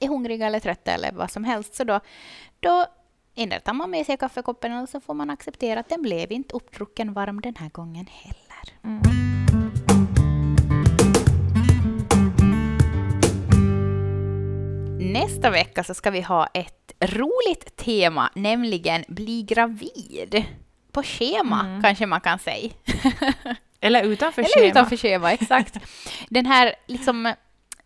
är 0.00 0.08
hungriga 0.08 0.46
eller 0.46 0.60
trötta 0.60 0.90
eller 0.90 1.12
vad 1.12 1.30
som 1.30 1.44
helst. 1.44 1.74
Så 1.74 1.84
då, 1.84 2.00
då 2.60 2.86
Endera 3.34 3.60
tar 3.60 3.72
man 3.72 3.90
med 3.90 4.06
sig 4.06 4.16
kaffekoppen 4.16 4.72
eller 4.72 4.86
så 4.86 5.00
får 5.00 5.14
man 5.14 5.30
acceptera 5.30 5.80
att 5.80 5.88
den 5.88 6.02
blev 6.02 6.32
inte 6.32 6.54
uppdrucken 6.54 7.12
varm 7.12 7.40
den 7.40 7.54
här 7.56 7.68
gången 7.68 8.06
heller. 8.06 8.43
Mm. 8.84 9.00
Nästa 15.12 15.50
vecka 15.50 15.84
så 15.84 15.94
ska 15.94 16.10
vi 16.10 16.20
ha 16.20 16.46
ett 16.46 16.92
roligt 17.00 17.76
tema, 17.76 18.30
nämligen 18.34 19.04
bli 19.08 19.42
gravid. 19.42 20.44
På 20.92 21.02
schema, 21.02 21.60
mm. 21.60 21.82
kanske 21.82 22.06
man 22.06 22.20
kan 22.20 22.38
säga. 22.38 22.70
Eller 23.80 24.02
utanför 24.02 24.42
Eller 24.42 24.50
schema. 24.54 24.66
utanför 24.66 24.96
schema, 24.96 25.32
exakt. 25.32 25.78
Den 26.28 26.46
här 26.46 26.74
liksom 26.86 27.34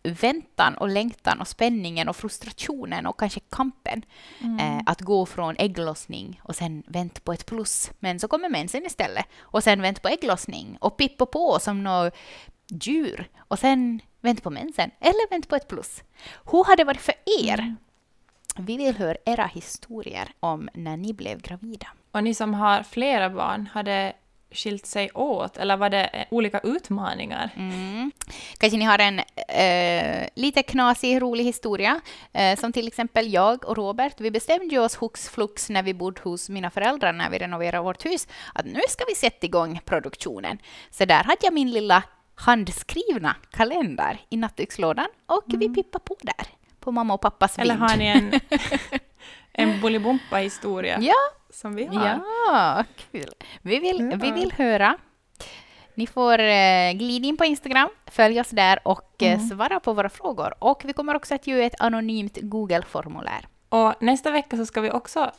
väntan 0.09 0.77
och 0.77 0.89
längtan 0.89 1.41
och 1.41 1.47
spänningen 1.47 2.09
och 2.09 2.15
frustrationen 2.15 3.05
och 3.05 3.19
kanske 3.19 3.39
kampen. 3.39 4.01
Mm. 4.39 4.59
Eh, 4.59 4.83
att 4.85 5.01
gå 5.01 5.25
från 5.25 5.55
ägglossning 5.59 6.41
och 6.43 6.55
sen 6.55 6.83
vänta 6.87 7.21
på 7.23 7.33
ett 7.33 7.45
plus. 7.45 7.91
Men 7.99 8.19
så 8.19 8.27
kommer 8.27 8.49
mensen 8.49 8.85
istället. 8.85 9.25
Och 9.39 9.63
sen 9.63 9.81
vänta 9.81 10.01
på 10.01 10.07
ägglossning 10.07 10.77
och 10.81 10.97
pippa 10.97 11.25
på 11.25 11.59
som 11.59 11.83
något 11.83 12.13
djur. 12.69 13.29
Och 13.37 13.59
sen 13.59 14.01
vänta 14.21 14.41
på 14.41 14.49
mensen 14.49 14.91
eller 14.99 15.29
vänta 15.29 15.47
på 15.49 15.55
ett 15.55 15.67
plus. 15.67 16.03
Hur 16.51 16.63
har 16.63 16.75
det 16.75 16.83
varit 16.83 17.01
för 17.01 17.15
er? 17.43 17.59
Mm. 17.59 17.77
Vi 18.57 18.77
vill 18.77 18.97
höra 18.97 19.17
era 19.25 19.45
historier 19.45 20.31
om 20.39 20.69
när 20.73 20.97
ni 20.97 21.13
blev 21.13 21.41
gravida. 21.41 21.87
Och 22.11 22.23
ni 22.23 22.33
som 22.33 22.53
har 22.53 22.83
flera 22.83 23.29
barn, 23.29 23.69
har 23.73 23.83
det 23.83 24.13
skilt 24.51 24.85
sig 24.85 25.11
åt, 25.13 25.57
eller 25.57 25.77
var 25.77 25.89
det 25.89 26.03
eh, 26.03 26.25
olika 26.31 26.59
utmaningar? 26.59 27.49
Mm. 27.55 28.11
Kanske 28.57 28.77
ni 28.77 28.85
har 28.85 28.99
en 28.99 29.19
eh, 29.47 30.27
lite 30.35 30.63
knasig, 30.63 31.21
rolig 31.21 31.43
historia. 31.43 32.01
Eh, 32.33 32.59
som 32.59 32.73
till 32.73 32.87
exempel 32.87 33.33
jag 33.33 33.65
och 33.65 33.77
Robert. 33.77 34.13
Vi 34.17 34.31
bestämde 34.31 34.75
ju 34.75 34.79
oss 34.79 34.95
hux 34.95 35.29
flux 35.29 35.69
när 35.69 35.83
vi 35.83 35.93
bodde 35.93 36.21
hos 36.21 36.49
mina 36.49 36.69
föräldrar 36.69 37.13
när 37.13 37.29
vi 37.29 37.37
renoverade 37.39 37.83
vårt 37.83 38.05
hus 38.05 38.27
att 38.53 38.65
nu 38.65 38.81
ska 38.89 39.05
vi 39.07 39.15
sätta 39.15 39.45
igång 39.45 39.79
produktionen. 39.85 40.57
Så 40.91 41.05
där 41.05 41.23
hade 41.23 41.37
jag 41.41 41.53
min 41.53 41.71
lilla 41.71 42.03
handskrivna 42.35 43.35
kalender 43.51 44.17
i 44.29 44.37
nattdukslådan 44.37 45.07
och 45.25 45.43
vi 45.47 45.65
Mm. 45.65 45.75
pippade 45.75 46.03
på 46.05 46.15
där. 46.21 46.47
På 46.79 46.91
mamma 46.91 47.13
och 47.13 47.21
pappas 47.21 47.59
Eller 47.59 47.73
vind. 47.77 47.89
har 47.89 47.97
ni 47.97 48.05
en, 48.07 48.31
en 49.59 49.81
Bolibompa-historia 49.81 50.97
Ja, 51.01 51.13
som 51.49 51.75
vi 51.75 51.85
har? 51.85 52.19
Ja, 52.47 52.83
kul. 53.11 53.29
Vi 53.61 53.79
vill, 53.79 54.09
Ja. 54.11 54.17
vi 54.21 54.31
vill 54.31 54.51
höra. 54.51 54.97
Ni 55.95 56.07
får 56.07 56.39
eh, 56.39 56.91
glida 56.93 57.27
in 57.27 57.37
på 57.37 57.45
Instagram, 57.45 57.89
följ 58.05 58.39
oss 58.41 58.49
där 58.49 58.79
och 58.87 59.23
eh, 59.23 59.33
Mm. 59.33 59.47
svara 59.47 59.79
på 59.79 59.93
våra 59.93 60.09
frågor. 60.09 60.53
Och 60.59 60.81
vi 60.85 60.93
kommer 60.93 61.15
också 61.15 61.35
att 61.35 61.47
göra 61.47 61.63
ett 61.65 61.75
anonymt 61.81 62.37
Google-formulär. 62.41 63.47
Och 63.69 63.93
nästa 64.01 64.31
vecka 64.31 64.57
så 64.57 64.65
ska 64.65 64.81
vi 64.81 64.91
också 64.91 65.31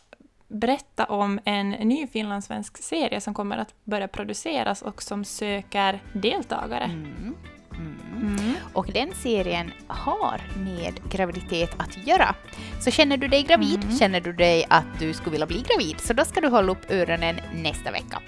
berätta 0.48 1.04
om 1.04 1.40
en 1.44 1.70
ny 1.70 2.06
finlandssvensk 2.06 2.76
serie 2.78 3.20
som 3.20 3.34
kommer 3.34 3.58
att 3.58 3.74
börja 3.84 4.08
produceras 4.08 4.82
och 4.82 5.02
som 5.02 5.24
söker 5.24 6.00
deltagare. 6.12 6.84
Mm. 6.84 7.34
Mm. 7.72 7.96
Mm. 8.20 8.54
Och 8.72 8.86
den 8.94 9.14
serien 9.14 9.70
har 9.86 10.40
med 10.56 11.00
graviditet 11.10 11.70
att 11.76 12.06
göra. 12.06 12.34
Så 12.80 12.90
känner 12.90 13.16
du 13.16 13.28
dig 13.28 13.42
gravid, 13.42 13.84
Mm. 13.84 13.98
känner 13.98 14.20
du 14.20 14.32
dig 14.32 14.64
att 14.70 14.84
du 14.98 15.12
skulle 15.12 15.30
vilja 15.30 15.46
bli 15.46 15.64
gravid, 15.68 16.00
så 16.00 16.12
då 16.12 16.24
ska 16.24 16.40
du 16.40 16.48
hålla 16.48 16.72
upp 16.72 16.90
öronen 16.90 17.36
nästa 17.54 17.90
vecka. 17.90 18.20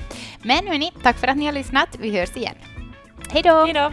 Men 0.42 0.66
hörni, 0.66 0.92
tack 1.02 1.18
för 1.18 1.26
att 1.28 1.36
ni 1.36 1.46
har 1.46 1.52
lyssnat. 1.52 1.88
Vi 2.00 2.18
hörs 2.18 2.36
igen. 2.36 2.54
Hej 3.32 3.42
då! 3.42 3.92